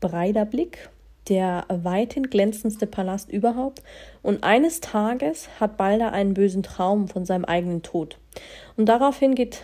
Breiderblick, 0.01 0.89
der 1.29 1.65
weithin 1.69 2.25
glänzendste 2.25 2.87
Palast 2.87 3.31
überhaupt. 3.31 3.83
Und 4.23 4.43
eines 4.43 4.81
Tages 4.81 5.49
hat 5.61 5.77
Balder 5.77 6.13
einen 6.13 6.35
bösen 6.35 6.63
Traum 6.63 7.07
von 7.07 7.25
seinem 7.25 7.45
eigenen 7.45 7.83
Tod. 7.83 8.19
Und 8.77 8.87
daraufhin 8.87 9.35
geht 9.35 9.63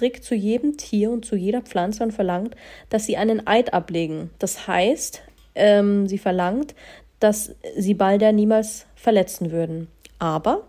Frick 0.00 0.24
zu 0.24 0.34
jedem 0.34 0.78
Tier 0.78 1.10
und 1.10 1.26
zu 1.26 1.36
jeder 1.36 1.60
Pflanze 1.60 2.02
und 2.02 2.12
verlangt, 2.12 2.56
dass 2.88 3.04
sie 3.04 3.18
einen 3.18 3.46
Eid 3.46 3.74
ablegen. 3.74 4.30
Das 4.38 4.66
heißt, 4.66 5.20
ähm, 5.54 6.08
sie 6.08 6.16
verlangt, 6.16 6.74
dass 7.18 7.54
sie 7.76 7.92
Balder 7.92 8.32
niemals 8.32 8.86
verletzen 8.94 9.52
würden. 9.52 9.88
Aber 10.18 10.66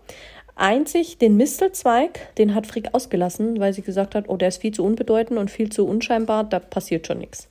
Einzig 0.62 1.18
den 1.18 1.36
Mistelzweig, 1.36 2.32
den 2.38 2.54
hat 2.54 2.68
Frick 2.68 2.90
ausgelassen, 2.92 3.58
weil 3.58 3.72
sie 3.72 3.82
gesagt 3.82 4.14
hat, 4.14 4.28
oh, 4.28 4.36
der 4.36 4.46
ist 4.46 4.60
viel 4.60 4.70
zu 4.70 4.84
unbedeutend 4.84 5.40
und 5.40 5.50
viel 5.50 5.70
zu 5.70 5.84
unscheinbar, 5.84 6.44
da 6.44 6.60
passiert 6.60 7.04
schon 7.04 7.18
nichts. 7.18 7.48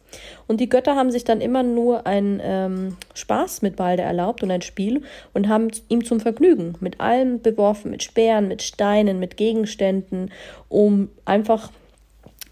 Und 0.47 0.62
die 0.62 0.69
Götter 0.69 0.95
haben 0.95 1.12
sich 1.12 1.26
dann 1.26 1.41
immer 1.41 1.62
nur 1.62 2.08
einen 2.08 2.39
ähm, 2.41 2.95
Spaß 3.13 3.63
mit 3.63 3.76
Balder 3.76 4.06
erlaubt 4.06 4.43
und 4.43 4.52
ein 4.52 4.62
Spiel 4.62 5.04
und 5.34 5.50
haben 5.50 5.67
ihm 5.89 6.06
zum 6.06 6.21
Vergnügen 6.21 6.76
mit 6.80 7.02
allem 7.02 7.41
beworfen, 7.41 7.91
mit 7.91 8.02
Speeren, 8.02 8.47
mit 8.47 8.62
Steinen, 8.62 9.19
mit 9.19 9.36
Gegenständen, 9.36 10.32
um 10.69 11.10
einfach 11.26 11.69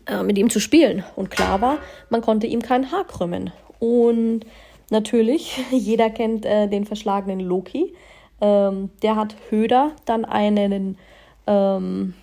äh, 0.07 0.23
mit 0.23 0.37
ihm 0.37 0.49
zu 0.49 0.59
spielen. 0.59 1.05
Und 1.15 1.31
klar 1.31 1.61
war, 1.61 1.77
man 2.09 2.19
konnte 2.19 2.47
ihm 2.47 2.61
kein 2.61 2.91
Haar 2.91 3.07
krümmen. 3.07 3.53
Und 3.79 4.41
natürlich, 4.89 5.57
jeder 5.71 6.09
kennt 6.09 6.45
äh, 6.45 6.67
den 6.67 6.83
verschlagenen 6.83 7.39
Loki. 7.39 7.93
Ähm, 8.41 8.89
der 9.01 9.15
hat 9.15 9.35
Höder 9.49 9.91
dann 10.05 10.25
einen. 10.25 10.97
Ähm, 11.47 12.13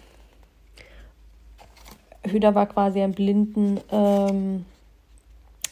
Höder 2.25 2.55
war 2.55 2.67
quasi 2.67 3.01
ein 3.03 3.13
blinden, 3.13 3.81
ähm, 3.91 4.65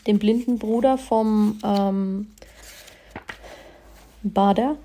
den 0.07 0.19
blinden 0.19 0.59
Bruder 0.59 0.99
vom 0.99 1.59
ähm, 1.65 2.29
Bader, 4.23 4.77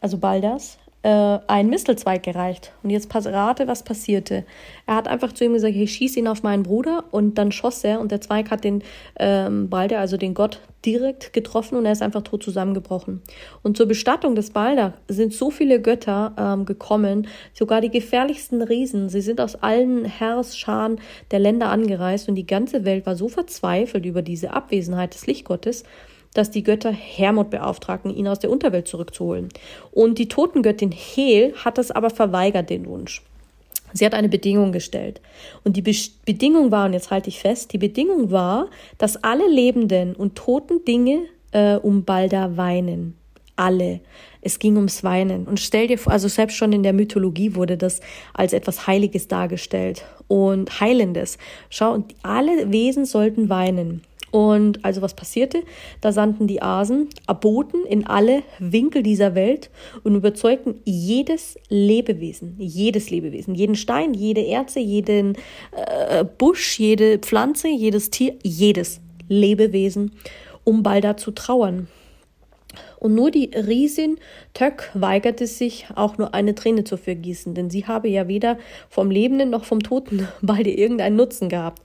also 0.00 0.18
Balders, 0.18 0.78
äh, 1.02 1.38
ein 1.46 1.68
Mistelzweig 1.68 2.22
gereicht. 2.22 2.72
Und 2.82 2.90
jetzt 2.90 3.08
rate, 3.14 3.66
was 3.66 3.82
passierte. 3.82 4.44
Er 4.86 4.96
hat 4.96 5.08
einfach 5.08 5.32
zu 5.32 5.44
ihm 5.44 5.54
gesagt, 5.54 5.74
ich 5.74 5.92
schieße 5.92 6.18
ihn 6.18 6.28
auf 6.28 6.42
meinen 6.42 6.62
Bruder 6.62 7.04
und 7.10 7.38
dann 7.38 7.52
schoss 7.52 7.84
er 7.84 8.00
und 8.00 8.12
der 8.12 8.20
Zweig 8.20 8.50
hat 8.50 8.64
den 8.64 8.82
ähm, 9.18 9.68
Balder, 9.68 9.98
also 9.98 10.16
den 10.16 10.34
Gott, 10.34 10.60
direkt 10.84 11.32
getroffen 11.32 11.76
und 11.76 11.84
er 11.84 11.92
ist 11.92 12.02
einfach 12.02 12.22
tot 12.22 12.42
zusammengebrochen. 12.42 13.22
Und 13.62 13.76
zur 13.76 13.86
Bestattung 13.86 14.34
des 14.34 14.50
Balder 14.50 14.94
sind 15.08 15.32
so 15.32 15.50
viele 15.50 15.80
Götter 15.80 16.34
ähm, 16.38 16.64
gekommen, 16.64 17.28
sogar 17.52 17.80
die 17.80 17.90
gefährlichsten 17.90 18.62
Riesen. 18.62 19.08
Sie 19.08 19.20
sind 19.20 19.40
aus 19.40 19.56
allen 19.56 20.04
Herrscharen 20.04 21.00
der 21.30 21.38
Länder 21.38 21.68
angereist 21.68 22.28
und 22.28 22.34
die 22.34 22.46
ganze 22.46 22.84
Welt 22.84 23.06
war 23.06 23.16
so 23.16 23.28
verzweifelt 23.28 24.06
über 24.06 24.22
diese 24.22 24.52
Abwesenheit 24.52 25.14
des 25.14 25.26
Lichtgottes, 25.26 25.84
dass 26.34 26.50
die 26.50 26.62
Götter 26.62 26.92
Hermod 26.92 27.50
beauftragten, 27.50 28.14
ihn 28.14 28.28
aus 28.28 28.38
der 28.38 28.50
Unterwelt 28.50 28.88
zurückzuholen. 28.88 29.48
Und 29.90 30.18
die 30.18 30.28
Totengöttin 30.28 30.92
Hel 30.92 31.54
hat 31.56 31.78
das 31.78 31.90
aber 31.90 32.10
verweigert, 32.10 32.70
den 32.70 32.86
Wunsch. 32.86 33.22
Sie 33.92 34.06
hat 34.06 34.14
eine 34.14 34.28
Bedingung 34.28 34.72
gestellt. 34.72 35.20
Und 35.64 35.76
die 35.76 35.82
Be 35.82 35.92
Bedingung 36.24 36.70
war, 36.70 36.86
und 36.86 36.92
jetzt 36.92 37.10
halte 37.10 37.28
ich 37.28 37.40
fest, 37.40 37.72
die 37.72 37.78
Bedingung 37.78 38.30
war, 38.30 38.68
dass 38.98 39.22
alle 39.22 39.48
lebenden 39.48 40.14
und 40.14 40.36
toten 40.36 40.84
Dinge 40.84 41.22
äh, 41.52 41.76
um 41.76 42.04
Balda 42.04 42.56
weinen. 42.56 43.16
Alle. 43.56 44.00
Es 44.40 44.58
ging 44.58 44.76
ums 44.76 45.04
Weinen. 45.04 45.46
Und 45.46 45.60
stell 45.60 45.88
dir 45.88 45.98
vor, 45.98 46.12
also 46.12 46.28
selbst 46.28 46.56
schon 46.56 46.72
in 46.72 46.82
der 46.82 46.92
Mythologie 46.92 47.56
wurde 47.56 47.76
das 47.76 48.00
als 48.32 48.52
etwas 48.52 48.86
Heiliges 48.86 49.28
dargestellt 49.28 50.04
und 50.28 50.80
Heilendes. 50.80 51.36
Schau, 51.68 51.92
und 51.92 52.14
alle 52.22 52.72
Wesen 52.72 53.04
sollten 53.04 53.48
weinen. 53.48 54.02
Und 54.30 54.84
also 54.84 55.02
was 55.02 55.14
passierte? 55.14 55.62
Da 56.00 56.12
sandten 56.12 56.46
die 56.46 56.62
Asen 56.62 57.08
Aboten 57.26 57.84
in 57.84 58.06
alle 58.06 58.42
Winkel 58.58 59.02
dieser 59.02 59.34
Welt 59.34 59.70
und 60.04 60.14
überzeugten 60.14 60.80
jedes 60.84 61.58
Lebewesen, 61.68 62.54
jedes 62.58 63.10
Lebewesen, 63.10 63.54
jeden 63.54 63.74
Stein, 63.74 64.14
jede 64.14 64.46
Erze, 64.46 64.78
jeden 64.80 65.36
äh, 65.72 66.24
Busch, 66.24 66.78
jede 66.78 67.18
Pflanze, 67.18 67.68
jedes 67.68 68.10
Tier, 68.10 68.36
jedes 68.42 69.00
Lebewesen, 69.28 70.12
um 70.64 70.82
Balda 70.82 71.16
zu 71.16 71.32
trauern. 71.32 71.88
Und 72.98 73.14
nur 73.14 73.30
die 73.30 73.50
Riesin 73.54 74.18
Töck 74.54 74.90
weigerte 74.94 75.46
sich, 75.46 75.86
auch 75.94 76.18
nur 76.18 76.34
eine 76.34 76.54
Träne 76.54 76.84
zu 76.84 76.96
vergießen, 76.96 77.54
denn 77.54 77.70
sie 77.70 77.86
habe 77.86 78.08
ja 78.08 78.28
weder 78.28 78.58
vom 78.88 79.10
Lebenden 79.10 79.50
noch 79.50 79.64
vom 79.64 79.82
Toten 79.82 80.28
Balde 80.42 80.70
irgendeinen 80.70 81.16
Nutzen 81.16 81.48
gehabt. 81.48 81.82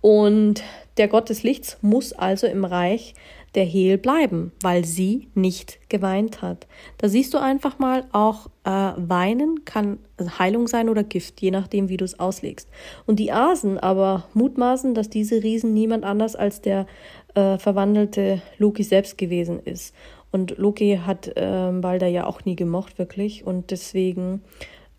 Und 0.00 0.62
der 0.96 1.08
Gott 1.08 1.28
des 1.28 1.42
Lichts 1.42 1.78
muss 1.82 2.12
also 2.12 2.46
im 2.46 2.64
Reich 2.64 3.14
der 3.54 3.64
Hel 3.64 3.98
bleiben, 3.98 4.52
weil 4.62 4.84
sie 4.84 5.28
nicht 5.34 5.78
geweint 5.88 6.42
hat. 6.42 6.66
Da 6.98 7.08
siehst 7.08 7.34
du 7.34 7.38
einfach 7.38 7.78
mal, 7.78 8.04
auch 8.12 8.48
äh, 8.64 8.70
Weinen 8.70 9.64
kann 9.64 9.98
Heilung 10.38 10.66
sein 10.66 10.88
oder 10.88 11.04
Gift, 11.04 11.40
je 11.40 11.50
nachdem, 11.50 11.88
wie 11.88 11.96
du 11.96 12.04
es 12.04 12.18
auslegst. 12.18 12.68
Und 13.06 13.18
die 13.20 13.32
Asen 13.32 13.78
aber 13.78 14.24
mutmaßen, 14.34 14.94
dass 14.94 15.08
diese 15.08 15.42
Riesen 15.42 15.72
niemand 15.72 16.04
anders 16.04 16.34
als 16.34 16.62
der 16.62 16.86
äh, 17.34 17.58
verwandelte 17.58 18.42
Loki 18.58 18.82
selbst 18.82 19.18
gewesen 19.18 19.60
ist. 19.60 19.94
Und 20.32 20.58
Loki 20.58 21.00
hat 21.04 21.28
äh, 21.36 21.70
Balder 21.72 22.08
ja 22.08 22.26
auch 22.26 22.44
nie 22.44 22.56
gemocht, 22.56 22.98
wirklich. 22.98 23.46
Und 23.46 23.70
deswegen 23.70 24.42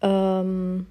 ähm, 0.01 0.87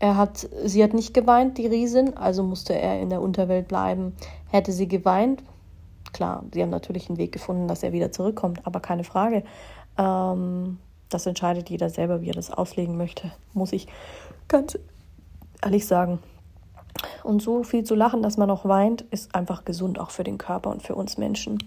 Er 0.00 0.16
hat, 0.16 0.48
sie 0.64 0.82
hat 0.82 0.94
nicht 0.94 1.14
geweint, 1.14 1.58
die 1.58 1.68
Riesin, 1.68 2.16
also 2.16 2.42
musste 2.42 2.74
er 2.74 3.00
in 3.00 3.10
der 3.10 3.22
Unterwelt 3.22 3.68
bleiben. 3.68 4.16
Hätte 4.50 4.72
sie 4.72 4.88
geweint, 4.88 5.44
klar, 6.12 6.44
sie 6.52 6.60
haben 6.60 6.70
natürlich 6.70 7.08
einen 7.08 7.18
Weg 7.18 7.30
gefunden, 7.30 7.68
dass 7.68 7.84
er 7.84 7.92
wieder 7.92 8.10
zurückkommt, 8.10 8.66
aber 8.66 8.80
keine 8.80 9.04
Frage. 9.04 9.44
Ähm, 9.96 10.78
das 11.08 11.26
entscheidet 11.26 11.70
jeder 11.70 11.90
selber, 11.90 12.22
wie 12.22 12.30
er 12.30 12.34
das 12.34 12.50
auslegen 12.50 12.96
möchte. 12.96 13.30
Muss 13.52 13.72
ich 13.72 13.86
ganz 14.48 14.78
ehrlich 15.62 15.86
sagen. 15.86 16.18
Und 17.22 17.42
so 17.42 17.62
viel 17.62 17.84
zu 17.84 17.94
lachen, 17.94 18.22
dass 18.22 18.36
man 18.36 18.50
auch 18.50 18.64
weint, 18.64 19.02
ist 19.02 19.34
einfach 19.34 19.64
gesund 19.64 19.98
auch 19.98 20.10
für 20.10 20.24
den 20.24 20.38
Körper 20.38 20.70
und 20.70 20.82
für 20.82 20.94
uns 20.94 21.18
Menschen. 21.18 21.58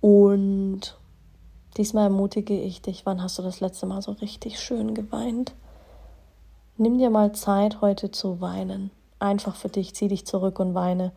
Und 0.00 0.98
diesmal 1.76 2.04
ermutige 2.04 2.58
ich 2.58 2.82
dich, 2.82 3.06
wann 3.06 3.22
hast 3.22 3.38
du 3.38 3.42
das 3.42 3.60
letzte 3.60 3.86
Mal 3.86 4.02
so 4.02 4.12
richtig 4.12 4.60
schön 4.60 4.94
geweint? 4.94 5.54
Nimm 6.76 6.98
dir 6.98 7.10
mal 7.10 7.32
Zeit, 7.32 7.80
heute 7.80 8.10
zu 8.10 8.40
weinen. 8.40 8.90
Einfach 9.18 9.54
für 9.54 9.68
dich, 9.68 9.94
zieh 9.94 10.08
dich 10.08 10.26
zurück 10.26 10.58
und 10.58 10.74
weine. 10.74 11.12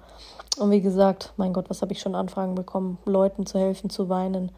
Und 0.58 0.71
wie 0.71 0.81
gesagt, 0.81 1.34
mein 1.38 1.53
Gott, 1.53 1.69
was 1.69 1.81
habe 1.81 1.91
ich 1.91 1.99
schon 1.99 2.15
Anfragen 2.15 2.55
bekommen, 2.55 2.97
Leuten 3.05 3.45
zu 3.45 3.60
helfen 3.60 3.89
zu 3.89 4.10
weinen. 4.10 4.51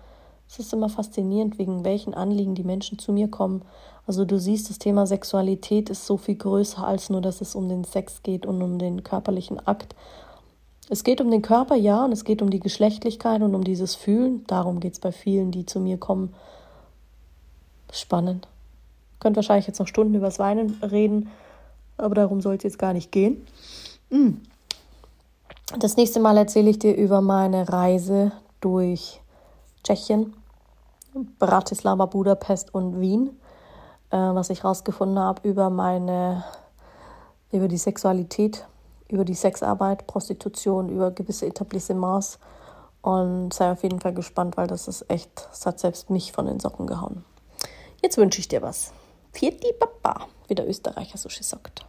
Es 0.49 0.59
ist 0.59 0.73
immer 0.73 0.89
faszinierend, 0.89 1.59
wegen 1.59 1.83
welchen 1.83 2.13
Anliegen 2.13 2.55
die 2.55 2.63
Menschen 2.63 2.99
zu 2.99 3.11
mir 3.11 3.27
kommen. 3.27 3.63
Also 4.05 4.23
du 4.23 4.39
siehst, 4.39 4.69
das 4.69 4.79
Thema 4.79 5.05
Sexualität 5.05 5.89
ist 5.89 6.05
so 6.05 6.17
viel 6.17 6.35
größer 6.35 6.85
als 6.85 7.09
nur, 7.09 7.21
dass 7.21 7.41
es 7.41 7.55
um 7.55 7.67
den 7.67 7.83
Sex 7.83 8.23
geht 8.23 8.45
und 8.45 8.61
um 8.61 8.79
den 8.79 9.03
körperlichen 9.03 9.65
Akt. 9.67 9.95
Es 10.89 11.03
geht 11.03 11.19
um 11.19 11.29
den 11.29 11.41
Körper, 11.41 11.75
ja, 11.75 12.05
und 12.05 12.13
es 12.13 12.23
geht 12.23 12.41
um 12.41 12.49
die 12.49 12.61
Geschlechtlichkeit 12.61 13.41
und 13.41 13.53
um 13.53 13.65
dieses 13.65 13.95
Fühlen. 13.95 14.45
Darum 14.47 14.79
geht 14.79 14.93
es 14.93 14.99
bei 14.99 15.11
vielen, 15.11 15.51
die 15.51 15.65
zu 15.65 15.81
mir 15.81 15.97
kommen. 15.97 16.33
Spannend. 17.91 18.47
Könnt 19.19 19.35
wahrscheinlich 19.35 19.67
jetzt 19.67 19.79
noch 19.79 19.87
Stunden 19.87 20.13
übers 20.13 20.39
Weinen 20.39 20.81
reden, 20.81 21.29
aber 21.97 22.15
darum 22.15 22.39
soll 22.39 22.55
es 22.55 22.63
jetzt 22.63 22.79
gar 22.79 22.93
nicht 22.93 23.11
gehen. 23.11 23.45
Hm. 24.09 24.41
Das 25.79 25.97
nächste 25.97 26.21
Mal 26.21 26.37
erzähle 26.37 26.69
ich 26.69 26.79
dir 26.79 26.95
über 26.95 27.19
meine 27.19 27.67
Reise 27.67 28.31
durch 28.61 29.19
Tschechien, 29.87 30.33
Bratislava, 31.39 32.07
Budapest 32.07 32.73
und 32.73 32.99
Wien, 32.99 33.39
äh, 34.09 34.17
was 34.17 34.49
ich 34.49 34.63
herausgefunden 34.63 35.17
habe 35.17 35.47
über 35.47 35.69
meine, 35.69 36.43
über 37.53 37.69
die 37.69 37.77
Sexualität, 37.77 38.67
über 39.07 39.23
die 39.23 39.33
Sexarbeit, 39.33 40.05
Prostitution, 40.05 40.89
über 40.89 41.11
gewisse 41.11 41.45
Etablissements 41.45 42.37
und 43.01 43.53
sei 43.53 43.71
auf 43.71 43.81
jeden 43.83 44.01
Fall 44.01 44.13
gespannt, 44.13 44.57
weil 44.57 44.67
das 44.67 44.89
ist 44.89 45.09
echt, 45.09 45.47
das 45.49 45.65
hat 45.65 45.79
selbst 45.79 46.09
mich 46.09 46.33
von 46.33 46.47
den 46.47 46.59
Socken 46.59 46.85
gehauen. 46.85 47.23
Jetzt 48.01 48.17
wünsche 48.17 48.41
ich 48.41 48.49
dir 48.49 48.61
was. 48.61 48.91
Vierti 49.31 49.71
Papa, 49.71 50.27
wie 50.49 50.55
der 50.55 50.67
Österreicher 50.67 51.17
so 51.17 51.29
schön 51.29 51.43
sagt. 51.43 51.85